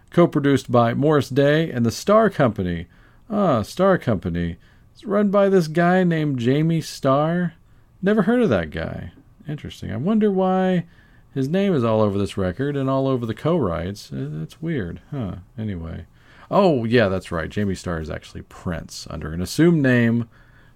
co-produced 0.10 0.70
by 0.70 0.94
Morris 0.94 1.30
Day 1.30 1.72
and 1.72 1.86
the 1.86 1.90
Starr 1.90 2.30
Company. 2.30 2.88
Ah, 3.30 3.62
Starr 3.62 4.00
Company. 4.00 4.58
It's 4.92 5.06
run 5.06 5.32
by 5.32 5.48
this 5.48 5.70
guy 5.70 6.04
named 6.04 6.40
Jamie 6.40 6.82
Starr. 6.82 7.54
Never 8.02 8.24
heard 8.24 8.42
of 8.42 8.50
that 8.50 8.70
guy. 8.70 9.14
Interesting. 9.48 9.94
I 9.94 9.96
wonder 9.96 10.30
why 10.30 10.84
his 11.34 11.48
name 11.48 11.74
is 11.74 11.86
all 11.86 12.02
over 12.02 12.18
this 12.18 12.36
record 12.36 12.76
and 12.76 12.90
all 12.90 13.08
over 13.08 13.26
the 13.26 13.34
co-writes. 13.34 14.12
Uh, 14.12 14.28
That's 14.30 14.62
weird, 14.62 15.00
huh? 15.12 15.36
Anyway. 15.58 16.06
Oh, 16.52 16.84
yeah, 16.84 17.08
that's 17.08 17.32
right. 17.32 17.48
Jamie 17.48 17.76
Starr 17.76 18.02
is 18.02 18.10
actually 18.10 18.42
Prince 18.42 19.08
under 19.10 19.32
an 19.32 19.42
assumed 19.42 19.82
name 19.82 20.28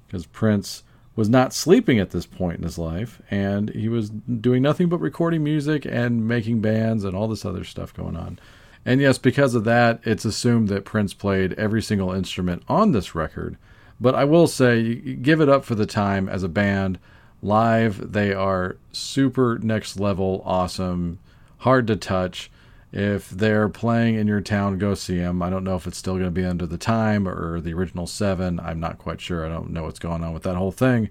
because 0.07 0.25
Prince 0.25 0.83
was 1.15 1.29
not 1.29 1.53
sleeping 1.53 1.99
at 1.99 2.11
this 2.11 2.25
point 2.25 2.57
in 2.57 2.63
his 2.63 2.77
life 2.77 3.21
and 3.29 3.69
he 3.71 3.89
was 3.89 4.09
doing 4.09 4.61
nothing 4.61 4.87
but 4.87 4.99
recording 4.99 5.43
music 5.43 5.85
and 5.85 6.27
making 6.27 6.61
bands 6.61 7.03
and 7.03 7.15
all 7.15 7.27
this 7.27 7.45
other 7.45 7.63
stuff 7.63 7.93
going 7.93 8.15
on. 8.15 8.39
And 8.85 8.99
yes, 8.99 9.17
because 9.17 9.53
of 9.53 9.63
that, 9.65 9.99
it's 10.03 10.25
assumed 10.25 10.69
that 10.69 10.85
Prince 10.85 11.13
played 11.13 11.53
every 11.53 11.81
single 11.81 12.11
instrument 12.11 12.63
on 12.67 12.91
this 12.91 13.13
record. 13.13 13.57
But 13.99 14.15
I 14.15 14.23
will 14.23 14.47
say, 14.47 14.95
give 14.95 15.41
it 15.41 15.49
up 15.49 15.63
for 15.63 15.75
the 15.75 15.85
time 15.85 16.27
as 16.27 16.41
a 16.41 16.49
band. 16.49 16.97
Live, 17.43 18.11
they 18.11 18.33
are 18.33 18.77
super 18.91 19.59
next 19.61 19.99
level 19.99 20.41
awesome, 20.45 21.19
hard 21.59 21.85
to 21.87 21.95
touch. 21.95 22.49
If 22.93 23.29
they're 23.29 23.69
playing 23.69 24.15
in 24.15 24.27
your 24.27 24.41
town, 24.41 24.77
go 24.77 24.95
see 24.95 25.17
them. 25.17 25.41
I 25.41 25.49
don't 25.49 25.63
know 25.63 25.75
if 25.75 25.87
it's 25.87 25.97
still 25.97 26.15
going 26.15 26.25
to 26.25 26.31
be 26.31 26.43
under 26.43 26.65
the 26.65 26.77
time 26.77 27.27
or 27.27 27.61
the 27.61 27.73
original 27.73 28.05
seven. 28.05 28.59
I'm 28.59 28.79
not 28.79 28.97
quite 28.97 29.21
sure. 29.21 29.45
I 29.45 29.49
don't 29.49 29.71
know 29.71 29.83
what's 29.83 29.99
going 29.99 30.23
on 30.23 30.33
with 30.33 30.43
that 30.43 30.57
whole 30.57 30.71
thing. 30.71 31.09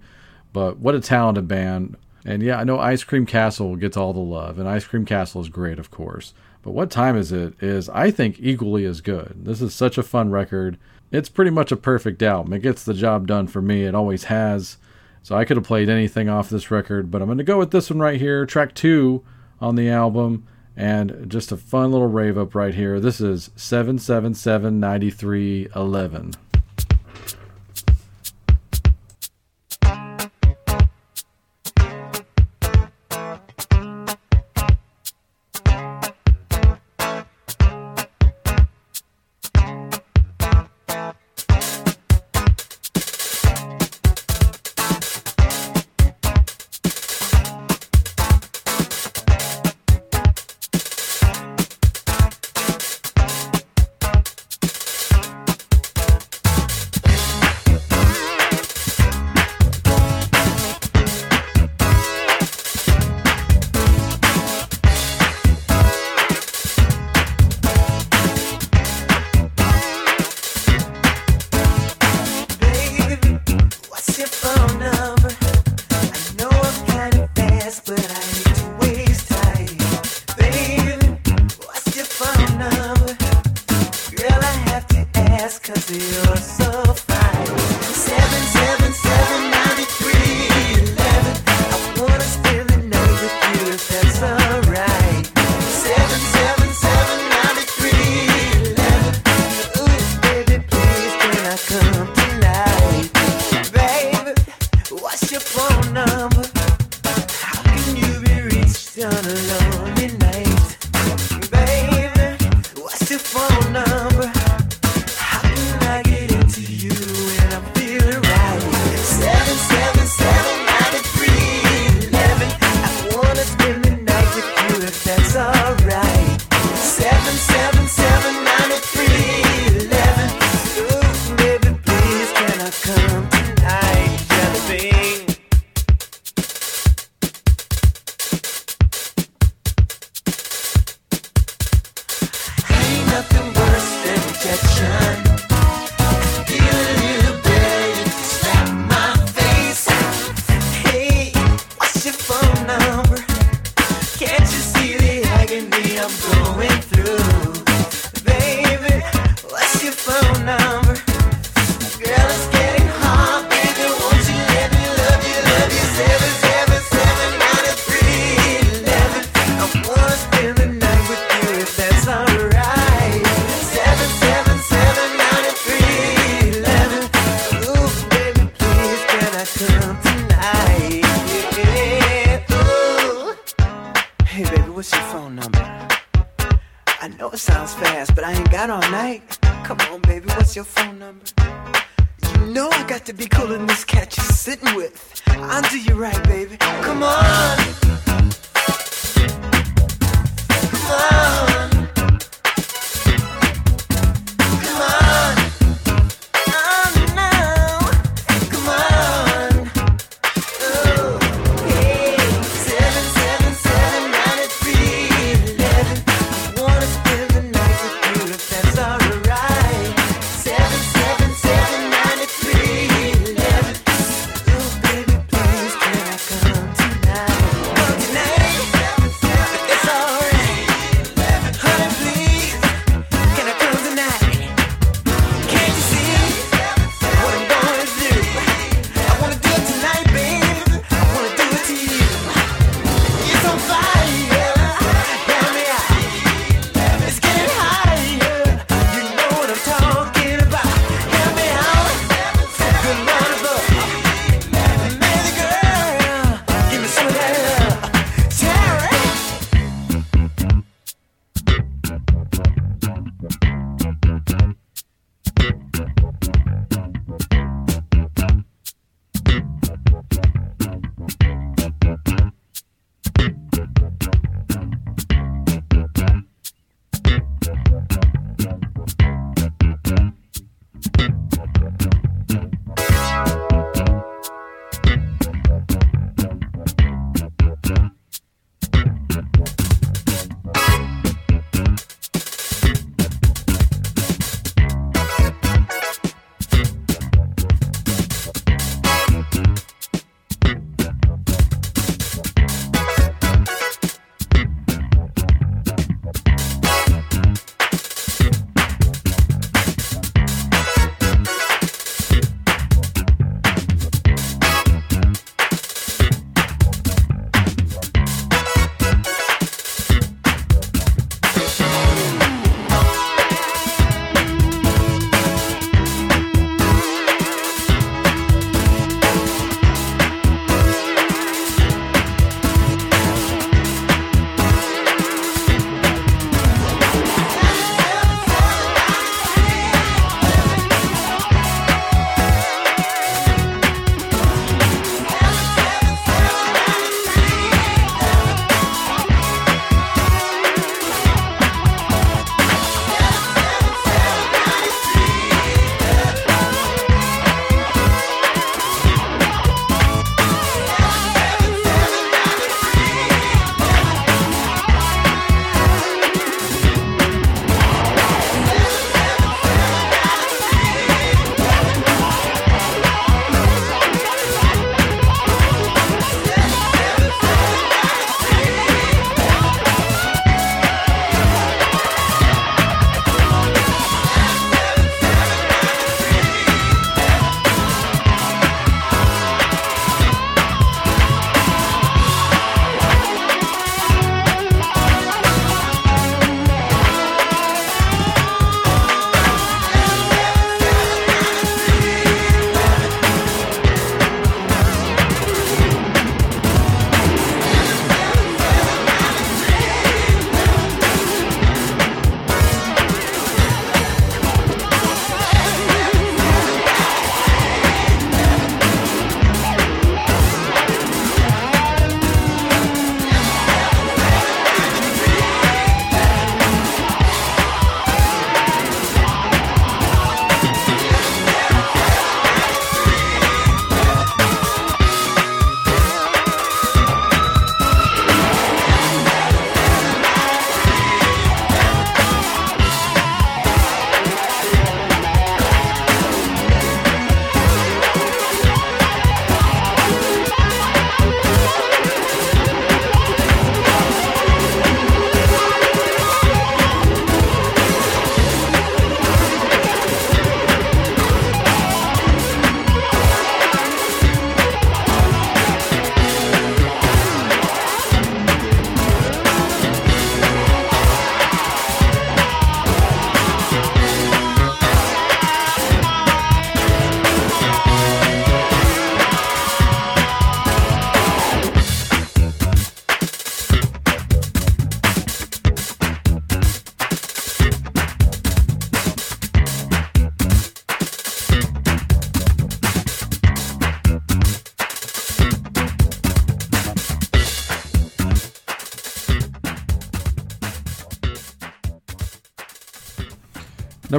But 0.53 0.78
what 0.78 0.95
a 0.95 1.01
talented 1.01 1.49
band. 1.49 1.97
And 2.26 2.43
yeah, 2.43 2.59
I 2.59 2.64
know 2.64 2.78
Ice 2.78 3.03
Cream 3.03 3.24
Castle 3.24 3.76
gets 3.76 3.97
all 3.97 4.12
the 4.12 4.20
love, 4.20 4.59
and 4.59 4.68
Ice 4.68 4.85
Cream 4.85 5.07
Castle 5.07 5.41
is 5.41 5.49
great, 5.49 5.78
of 5.78 5.91
course. 5.91 6.35
But 6.62 6.72
what 6.72 6.91
time 6.91 7.16
is 7.16 7.33
it 7.33 7.55
is, 7.62 7.89
I 7.89 8.11
think, 8.11 8.37
equally 8.39 8.85
as 8.85 9.01
good. 9.01 9.47
This 9.47 9.62
is 9.62 9.74
such 9.74 9.97
a 9.97 10.03
fun 10.03 10.31
record. 10.31 10.76
It's 11.11 11.31
pretty 11.31 11.51
much 11.51 11.72
a 11.72 11.76
perfect 11.76 12.22
album. 12.22 12.53
It 12.53 12.61
gets 12.61 12.85
the 12.85 12.93
job 12.93 13.26
done 13.26 13.47
for 13.47 13.62
me. 13.62 13.85
It 13.85 13.95
always 13.95 14.24
has. 14.24 14.76
So 15.22 15.35
I 15.35 15.47
could 15.47 15.57
have 15.57 15.66
played 15.66 15.89
anything 15.89 16.28
off 16.28 16.51
this 16.51 16.70
record, 16.70 17.11
but 17.11 17.22
I'm 17.22 17.28
going 17.28 17.39
to 17.39 17.45
go 17.45 17.59
with 17.59 17.70
this 17.70 17.89
one 17.89 18.01
right 18.01 18.20
here, 18.20 18.45
track 18.45 18.74
two 18.74 19.24
on 19.61 19.76
the 19.76 19.89
album, 19.89 20.47
and 20.81 21.28
just 21.28 21.53
a 21.53 21.59
fun 21.59 21.93
little 21.93 22.09
rave 22.09 22.39
up 22.39 22.55
right 22.55 22.74
here. 22.74 22.99
This 23.01 23.20
is 23.20 23.51
777 23.55 24.81
9311. 24.81 26.33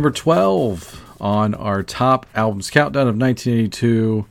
Number 0.02 0.18
12 0.18 1.16
on 1.22 1.54
our 1.54 1.84
top 1.84 2.26
albums 2.34 2.72
countdown 2.72 3.08
of 3.08 3.16
1982. 3.18 4.26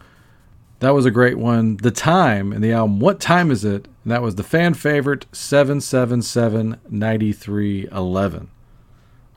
That 0.80 0.90
was 0.90 1.06
a 1.06 1.12
great 1.12 1.38
one. 1.38 1.76
The 1.76 1.92
time 1.92 2.52
in 2.52 2.60
the 2.60 2.72
album, 2.72 2.98
What 2.98 3.20
Time 3.20 3.52
Is 3.52 3.64
It? 3.64 3.86
And 4.02 4.10
that 4.10 4.20
was 4.20 4.34
the 4.34 4.42
fan 4.42 4.74
favorite 4.74 5.26
777 5.30 6.80
9311. 6.90 8.50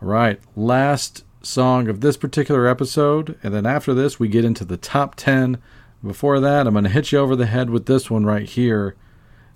All 0.02 0.08
right, 0.08 0.40
last 0.56 1.24
song 1.44 1.88
of 1.88 2.02
this 2.02 2.18
particular 2.18 2.66
episode. 2.66 3.38
And 3.44 3.54
then 3.54 3.68
after 3.68 3.94
this, 3.94 4.20
we 4.20 4.28
get 4.28 4.44
into 4.44 4.66
the 4.66 4.76
top 4.76 5.14
10. 5.14 5.60
Before 6.04 6.40
that, 6.40 6.66
I'm 6.66 6.74
going 6.74 6.86
to 6.86 6.90
hit 6.90 7.12
you 7.12 7.20
over 7.20 7.36
the 7.36 7.46
head 7.46 7.70
with 7.70 7.86
this 7.86 8.10
one 8.10 8.26
right 8.26 8.50
here. 8.50 8.96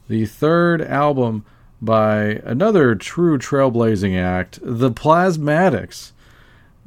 The 0.07 0.27
third 0.27 0.83
album 0.83 1.43
by 1.81 2.39
another 2.45 2.93
true 2.93 3.39
trailblazing 3.39 4.15
act, 4.15 4.59
The 4.61 4.91
Plasmatics. 4.91 6.11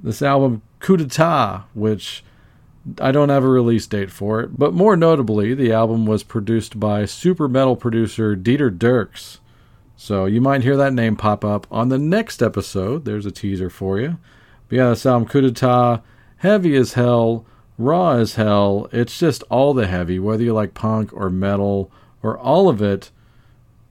This 0.02 0.22
album, 0.22 0.62
Coup 0.78 0.96
d'etat, 0.96 1.64
which 1.74 2.24
I 3.00 3.12
don't 3.12 3.28
have 3.28 3.44
a 3.44 3.48
release 3.48 3.86
date 3.86 4.10
for 4.10 4.40
it, 4.40 4.58
but 4.58 4.72
more 4.72 4.96
notably, 4.96 5.52
the 5.54 5.72
album 5.72 6.06
was 6.06 6.22
produced 6.22 6.80
by 6.80 7.04
super 7.04 7.48
metal 7.48 7.76
producer 7.76 8.34
Dieter 8.34 8.76
Dierks. 8.76 9.38
So 9.96 10.24
you 10.24 10.40
might 10.40 10.62
hear 10.62 10.78
that 10.78 10.94
name 10.94 11.16
pop 11.16 11.44
up 11.44 11.66
on 11.70 11.90
the 11.90 11.98
next 11.98 12.42
episode. 12.42 13.04
There's 13.04 13.26
a 13.26 13.30
teaser 13.30 13.68
for 13.68 14.00
you. 14.00 14.16
But 14.68 14.76
yeah, 14.76 14.88
this 14.88 15.04
album, 15.04 15.28
Coup 15.28 15.42
d'etat, 15.42 16.00
heavy 16.38 16.74
as 16.76 16.94
hell, 16.94 17.44
raw 17.76 18.12
as 18.12 18.36
hell. 18.36 18.88
It's 18.92 19.18
just 19.18 19.42
all 19.50 19.74
the 19.74 19.86
heavy, 19.86 20.18
whether 20.18 20.42
you 20.42 20.54
like 20.54 20.72
punk 20.72 21.12
or 21.12 21.28
metal 21.28 21.90
or 22.22 22.38
all 22.38 22.70
of 22.70 22.80
it. 22.80 23.10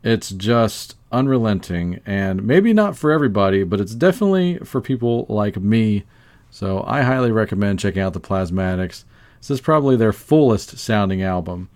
It's 0.03 0.29
just 0.29 0.95
unrelenting 1.11 1.99
and 2.05 2.43
maybe 2.43 2.73
not 2.73 2.97
for 2.97 3.11
everybody, 3.11 3.63
but 3.63 3.81
it's 3.81 3.95
definitely 3.95 4.57
for 4.59 4.81
people 4.81 5.25
like 5.27 5.57
me. 5.57 6.05
So 6.49 6.83
I 6.87 7.01
highly 7.01 7.31
recommend 7.31 7.79
checking 7.79 8.01
out 8.01 8.13
the 8.13 8.19
Plasmatics. 8.19 9.03
This 9.39 9.51
is 9.51 9.61
probably 9.61 9.95
their 9.95 10.13
fullest 10.13 10.77
sounding 10.77 11.21
album. 11.21 11.69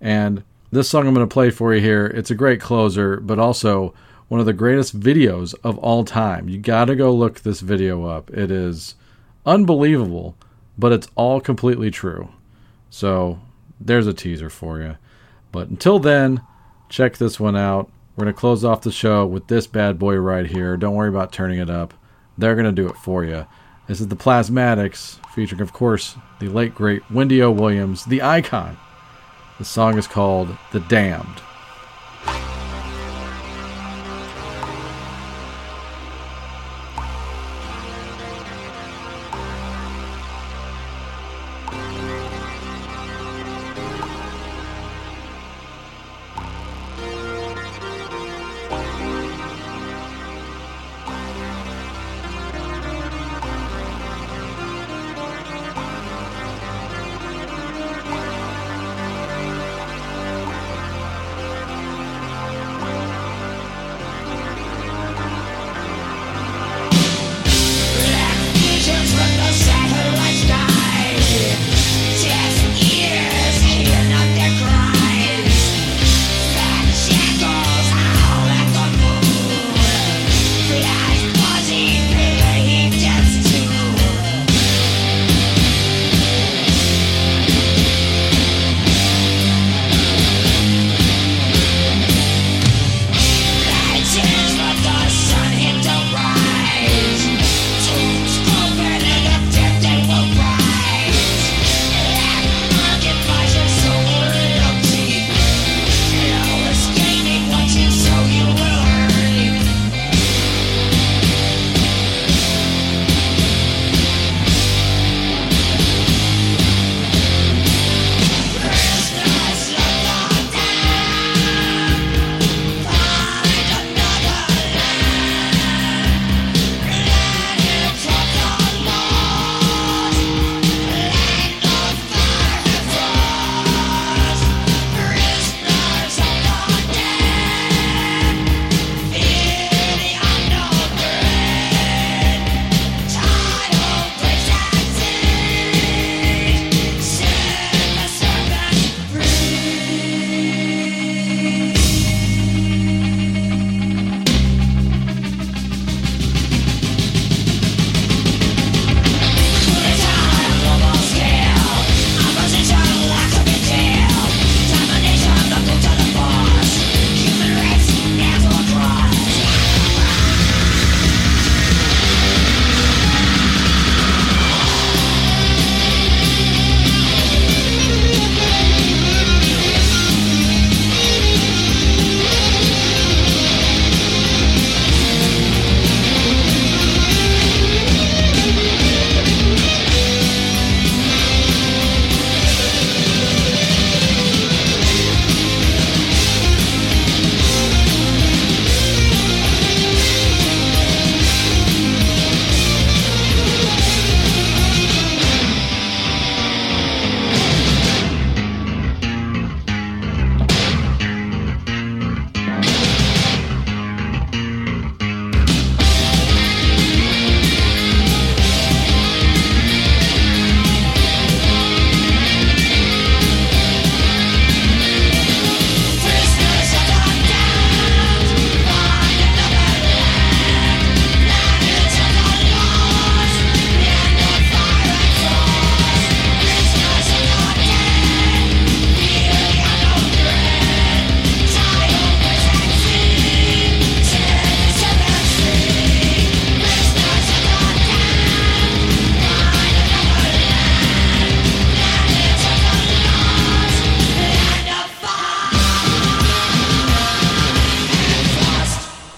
And 0.00 0.44
this 0.70 0.88
song 0.88 1.06
I'm 1.06 1.14
going 1.14 1.26
to 1.26 1.32
play 1.32 1.50
for 1.50 1.74
you 1.74 1.80
here, 1.80 2.06
it's 2.06 2.30
a 2.30 2.34
great 2.34 2.60
closer, 2.60 3.20
but 3.20 3.38
also 3.38 3.94
one 4.28 4.40
of 4.40 4.46
the 4.46 4.52
greatest 4.52 4.98
videos 4.98 5.54
of 5.62 5.78
all 5.78 6.04
time. 6.04 6.48
You 6.48 6.58
got 6.58 6.86
to 6.86 6.96
go 6.96 7.14
look 7.14 7.40
this 7.40 7.60
video 7.60 8.06
up. 8.06 8.30
It 8.30 8.50
is 8.50 8.94
unbelievable, 9.46 10.36
but 10.78 10.92
it's 10.92 11.08
all 11.14 11.40
completely 11.40 11.90
true. 11.90 12.30
So 12.90 13.40
there's 13.80 14.06
a 14.06 14.14
teaser 14.14 14.50
for 14.50 14.80
you. 14.80 14.96
But 15.52 15.68
until 15.68 15.98
then, 15.98 16.40
check 16.94 17.16
this 17.16 17.40
one 17.40 17.56
out. 17.56 17.90
We're 18.14 18.24
going 18.24 18.34
to 18.34 18.38
close 18.38 18.64
off 18.64 18.82
the 18.82 18.92
show 18.92 19.26
with 19.26 19.48
this 19.48 19.66
bad 19.66 19.98
boy 19.98 20.14
right 20.14 20.46
here. 20.46 20.76
Don't 20.76 20.94
worry 20.94 21.08
about 21.08 21.32
turning 21.32 21.58
it 21.58 21.68
up. 21.68 21.92
They're 22.38 22.54
going 22.54 22.66
to 22.66 22.72
do 22.72 22.88
it 22.88 22.96
for 22.96 23.24
you. 23.24 23.46
This 23.88 24.00
is 24.00 24.06
the 24.06 24.16
Plasmatics, 24.16 25.18
featuring, 25.34 25.60
of 25.60 25.72
course, 25.72 26.14
the 26.38 26.48
late 26.48 26.72
great 26.72 27.02
Wendy 27.10 27.42
O. 27.42 27.50
Williams, 27.50 28.04
the 28.04 28.22
icon. 28.22 28.76
The 29.58 29.64
song 29.64 29.98
is 29.98 30.06
called 30.06 30.56
The 30.70 30.80
Damned. 30.80 31.42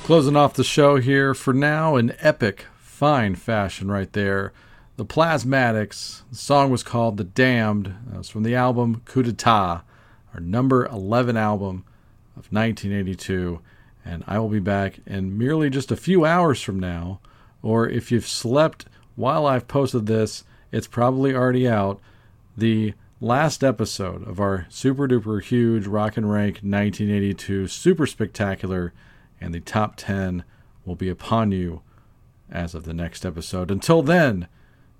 Closing 0.07 0.36
off 0.36 0.54
the 0.54 0.62
show 0.62 0.98
here 0.98 1.34
for 1.34 1.52
now, 1.52 1.96
an 1.96 2.14
epic, 2.20 2.66
fine 2.78 3.34
fashion 3.34 3.90
right 3.90 4.12
there. 4.12 4.52
The 4.96 5.04
Plasmatics. 5.04 6.22
The 6.30 6.36
song 6.36 6.70
was 6.70 6.84
called 6.84 7.16
The 7.16 7.24
Damned. 7.24 7.92
That 8.07 8.18
was 8.18 8.28
from 8.28 8.44
the 8.44 8.54
album 8.54 9.02
Coup 9.04 9.24
d'etat, 9.24 9.82
our 10.32 10.38
number 10.38 10.86
11 10.86 11.36
album 11.36 11.84
of 12.36 12.52
1982. 12.52 13.59
And 14.04 14.22
I 14.28 14.38
will 14.38 14.48
be 14.48 14.61
back 14.61 15.00
in 15.07 15.36
merely 15.36 15.70
just 15.70 15.90
a 15.90 15.96
few 15.96 16.24
hours 16.24 16.62
from 16.62 16.78
now. 16.78 17.18
Or 17.61 17.88
if 17.88 18.12
you've 18.12 18.28
slept 18.28 18.86
while 19.16 19.44
I've 19.44 19.66
posted 19.66 20.07
this, 20.07 20.44
it's 20.70 20.86
probably 20.86 21.34
already 21.34 21.68
out. 21.68 22.00
The 22.57 22.94
last 23.20 23.64
episode 23.64 24.24
of 24.28 24.38
our 24.38 24.66
super 24.68 25.09
duper 25.09 25.42
huge 25.42 25.88
Rock 25.88 26.16
and 26.16 26.30
Rank 26.30 26.59
1982 26.59 27.66
Super 27.66 28.07
Spectacular 28.07 28.92
and 29.41 29.55
the 29.55 29.61
top 29.61 29.95
10 29.97 30.45
will 30.84 30.97
be 30.97 31.09
upon 31.09 31.53
you 31.53 31.82
as 32.51 32.74
of 32.74 32.84
the 32.84 32.95
next 32.95 33.26
episode. 33.26 33.70
Until 33.70 34.03
then, 34.03 34.49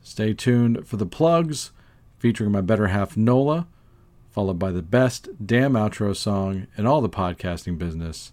stay 0.03 0.35
tuned 0.35 0.87
for 0.87 0.97
the 0.97 1.07
plugs 1.07 1.73
featuring 2.19 2.53
my 2.53 2.61
better 2.61 2.89
half 2.89 3.17
Nola, 3.17 3.67
followed 4.31 4.59
by 4.59 4.71
the 4.71 4.83
best 4.83 5.29
damn 5.45 5.75
outro 5.75 6.15
song 6.15 6.67
in 6.77 6.87
all 6.87 7.01
the 7.01 7.09
podcasting 7.09 7.79
business. 7.79 8.33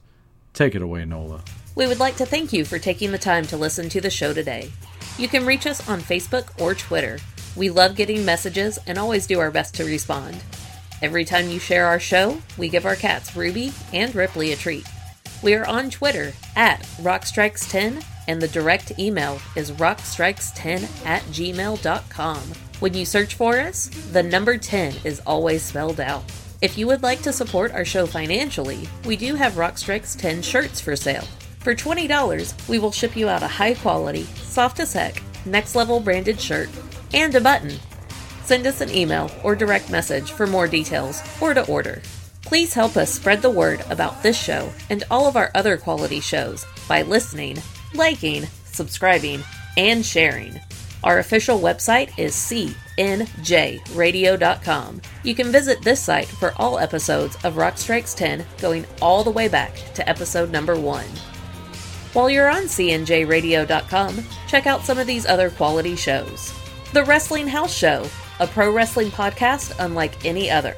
Take 0.53 0.75
it 0.75 0.81
away, 0.81 1.05
Nola. 1.05 1.41
We 1.75 1.87
would 1.87 1.99
like 1.99 2.17
to 2.17 2.25
thank 2.25 2.53
you 2.53 2.65
for 2.65 2.77
taking 2.77 3.11
the 3.11 3.17
time 3.17 3.45
to 3.45 3.57
listen 3.57 3.89
to 3.89 4.01
the 4.01 4.09
show 4.09 4.33
today. 4.33 4.71
You 5.17 5.27
can 5.27 5.45
reach 5.45 5.65
us 5.65 5.87
on 5.87 6.01
Facebook 6.01 6.49
or 6.61 6.75
Twitter. 6.75 7.19
We 7.55 7.69
love 7.69 7.95
getting 7.95 8.25
messages 8.25 8.79
and 8.85 8.97
always 8.97 9.27
do 9.27 9.39
our 9.39 9.51
best 9.51 9.75
to 9.75 9.85
respond. 9.85 10.43
Every 11.01 11.25
time 11.25 11.49
you 11.49 11.59
share 11.59 11.85
our 11.85 11.99
show, 11.99 12.41
we 12.57 12.69
give 12.69 12.85
our 12.85 12.95
cats 12.95 13.35
Ruby 13.35 13.73
and 13.91 14.13
Ripley 14.15 14.53
a 14.53 14.55
treat. 14.55 14.87
We 15.43 15.55
are 15.55 15.67
on 15.67 15.89
Twitter 15.89 16.31
at 16.55 16.81
Rockstrikes10 17.01 18.01
and 18.29 18.41
the 18.41 18.47
direct 18.47 18.97
email 18.97 19.41
is 19.57 19.71
rockstrikes10 19.71 21.05
at 21.05 21.21
gmail.com. 21.23 22.39
When 22.79 22.93
you 22.93 23.03
search 23.03 23.35
for 23.35 23.59
us, 23.59 23.89
the 24.13 24.23
number 24.23 24.57
10 24.57 24.95
is 25.03 25.21
always 25.25 25.61
spelled 25.61 25.99
out. 25.99 26.23
If 26.61 26.77
you 26.77 26.87
would 26.87 27.03
like 27.03 27.21
to 27.23 27.33
support 27.33 27.73
our 27.73 27.83
show 27.83 28.05
financially, 28.05 28.87
we 29.05 29.17
do 29.17 29.35
have 29.35 29.53
Rockstrikes 29.53 30.17
10 30.17 30.41
shirts 30.41 30.79
for 30.79 30.95
sale. 30.95 31.27
For 31.59 31.75
$20, 31.75 32.69
we 32.69 32.79
will 32.79 32.93
ship 32.93 33.17
you 33.17 33.27
out 33.27 33.43
a 33.43 33.47
high 33.47 33.73
quality, 33.73 34.23
soft 34.23 34.79
as 34.79 34.93
heck, 34.93 35.21
next 35.45 35.75
level 35.75 35.99
branded 35.99 36.39
shirt 36.39 36.69
and 37.13 37.35
a 37.35 37.41
button. 37.41 37.73
Send 38.45 38.65
us 38.65 38.79
an 38.79 38.89
email 38.91 39.29
or 39.43 39.55
direct 39.57 39.89
message 39.89 40.31
for 40.31 40.47
more 40.47 40.69
details 40.69 41.21
or 41.41 41.53
to 41.53 41.65
order. 41.67 42.01
Please 42.53 42.75
help 42.75 42.97
us 42.97 43.11
spread 43.11 43.41
the 43.41 43.49
word 43.49 43.83
about 43.89 44.21
this 44.21 44.39
show 44.39 44.71
and 44.91 45.03
all 45.09 45.25
of 45.25 45.35
our 45.35 45.49
other 45.55 45.75
quality 45.75 46.19
shows 46.19 46.67
by 46.87 47.01
listening, 47.01 47.57
liking, 47.95 48.45
subscribing, 48.65 49.41
and 49.75 50.05
sharing. 50.05 50.61
Our 51.03 51.17
official 51.17 51.59
website 51.59 52.15
is 52.15 52.35
cnjradio.com. 52.35 53.31
You 55.23 55.33
can 55.33 55.51
visit 55.51 55.81
this 55.81 55.99
site 55.99 56.27
for 56.27 56.53
all 56.57 56.77
episodes 56.77 57.43
of 57.43 57.57
Rock 57.57 57.79
Strikes 57.79 58.13
10 58.13 58.45
going 58.59 58.85
all 59.01 59.23
the 59.23 59.31
way 59.31 59.47
back 59.47 59.73
to 59.95 60.07
episode 60.07 60.51
number 60.51 60.79
1. 60.79 61.05
While 62.13 62.29
you're 62.29 62.51
on 62.51 62.65
cnjradio.com, 62.65 64.23
check 64.47 64.67
out 64.67 64.83
some 64.83 64.99
of 64.99 65.07
these 65.07 65.25
other 65.25 65.49
quality 65.49 65.95
shows. 65.95 66.53
The 66.91 67.03
Wrestling 67.03 67.47
House 67.47 67.73
Show, 67.73 68.07
a 68.39 68.45
pro 68.45 68.71
wrestling 68.71 69.09
podcast 69.09 69.73
unlike 69.79 70.23
any 70.23 70.51
other. 70.51 70.75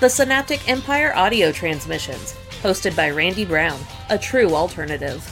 The 0.00 0.08
Synaptic 0.08 0.66
Empire 0.66 1.14
audio 1.14 1.52
transmissions, 1.52 2.34
hosted 2.62 2.96
by 2.96 3.10
Randy 3.10 3.44
Brown, 3.44 3.78
a 4.08 4.16
true 4.16 4.54
alternative. 4.54 5.22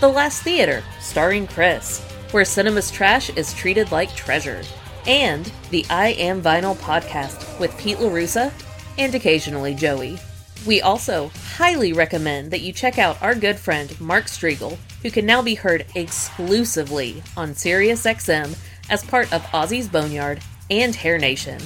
The 0.00 0.08
Last 0.08 0.42
Theater, 0.42 0.82
starring 1.00 1.46
Chris, 1.46 2.00
where 2.32 2.44
cinema's 2.44 2.90
trash 2.90 3.30
is 3.30 3.54
treated 3.54 3.92
like 3.92 4.12
treasure. 4.16 4.62
And 5.06 5.48
the 5.70 5.86
I 5.88 6.08
Am 6.14 6.42
Vinyl 6.42 6.74
podcast 6.74 7.60
with 7.60 7.78
Pete 7.78 7.98
LaRussa 7.98 8.52
and 8.98 9.14
occasionally 9.14 9.76
Joey. 9.76 10.18
We 10.66 10.80
also 10.80 11.30
highly 11.54 11.92
recommend 11.92 12.50
that 12.50 12.62
you 12.62 12.72
check 12.72 12.98
out 12.98 13.22
our 13.22 13.36
good 13.36 13.60
friend 13.60 13.94
Mark 14.00 14.24
Strigl, 14.24 14.76
who 15.02 15.10
can 15.12 15.24
now 15.24 15.40
be 15.40 15.54
heard 15.54 15.86
exclusively 15.94 17.22
on 17.36 17.50
SiriusXM 17.50 18.58
as 18.90 19.04
part 19.04 19.32
of 19.32 19.42
Ozzy's 19.52 19.86
Boneyard 19.86 20.40
and 20.68 20.96
Hair 20.96 21.18
Nation. 21.18 21.62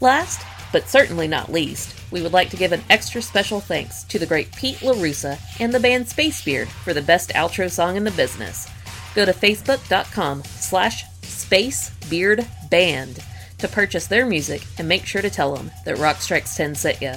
Last, 0.00 0.40
but 0.72 0.88
certainly 0.88 1.28
not 1.28 1.52
least, 1.52 1.94
we 2.10 2.22
would 2.22 2.32
like 2.32 2.50
to 2.50 2.56
give 2.56 2.72
an 2.72 2.82
extra 2.90 3.22
special 3.22 3.60
thanks 3.60 4.02
to 4.04 4.18
the 4.18 4.26
great 4.26 4.50
Pete 4.52 4.78
LaRussa 4.78 5.38
and 5.60 5.72
the 5.72 5.80
band 5.80 6.06
Spacebeard 6.06 6.68
for 6.68 6.94
the 6.94 7.02
best 7.02 7.30
outro 7.30 7.70
song 7.70 7.96
in 7.96 8.04
the 8.04 8.10
business. 8.10 8.68
Go 9.14 9.24
to 9.24 9.32
facebook.com 9.32 10.44
slash 10.44 11.04
spacebeardband 11.22 13.22
to 13.58 13.68
purchase 13.68 14.06
their 14.06 14.26
music 14.26 14.62
and 14.78 14.88
make 14.88 15.06
sure 15.06 15.22
to 15.22 15.30
tell 15.30 15.54
them 15.54 15.70
that 15.84 15.98
Rock 15.98 16.20
Strikes 16.20 16.56
10 16.56 16.74
sent 16.74 17.02
ya. 17.02 17.16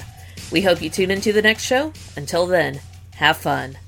We 0.50 0.62
hope 0.62 0.82
you 0.82 0.90
tune 0.90 1.10
into 1.10 1.32
the 1.32 1.42
next 1.42 1.64
show. 1.64 1.92
Until 2.16 2.46
then, 2.46 2.80
have 3.14 3.36
fun. 3.36 3.78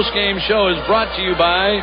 Post 0.00 0.14
game 0.14 0.38
show 0.48 0.68
is 0.68 0.86
brought 0.86 1.14
to 1.14 1.22
you 1.22 1.34
by. 1.34 1.78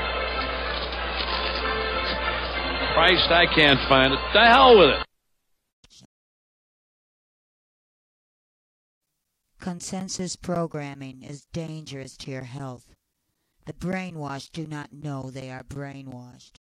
Christ, 2.96 3.30
I 3.30 3.46
can't 3.54 3.80
find 3.88 4.12
it. 4.12 4.20
The 4.34 4.44
hell 4.44 4.80
with 4.80 4.90
it. 4.90 5.06
Consensus 9.60 10.36
programming 10.36 11.22
is 11.22 11.46
dangerous 11.54 12.18
to 12.18 12.32
your 12.32 12.46
health. 12.46 12.88
The 13.68 13.74
brainwashed 13.74 14.52
do 14.52 14.66
not 14.66 14.92
know 14.92 15.30
they 15.30 15.52
are 15.52 15.64
brainwashed. 15.64 16.58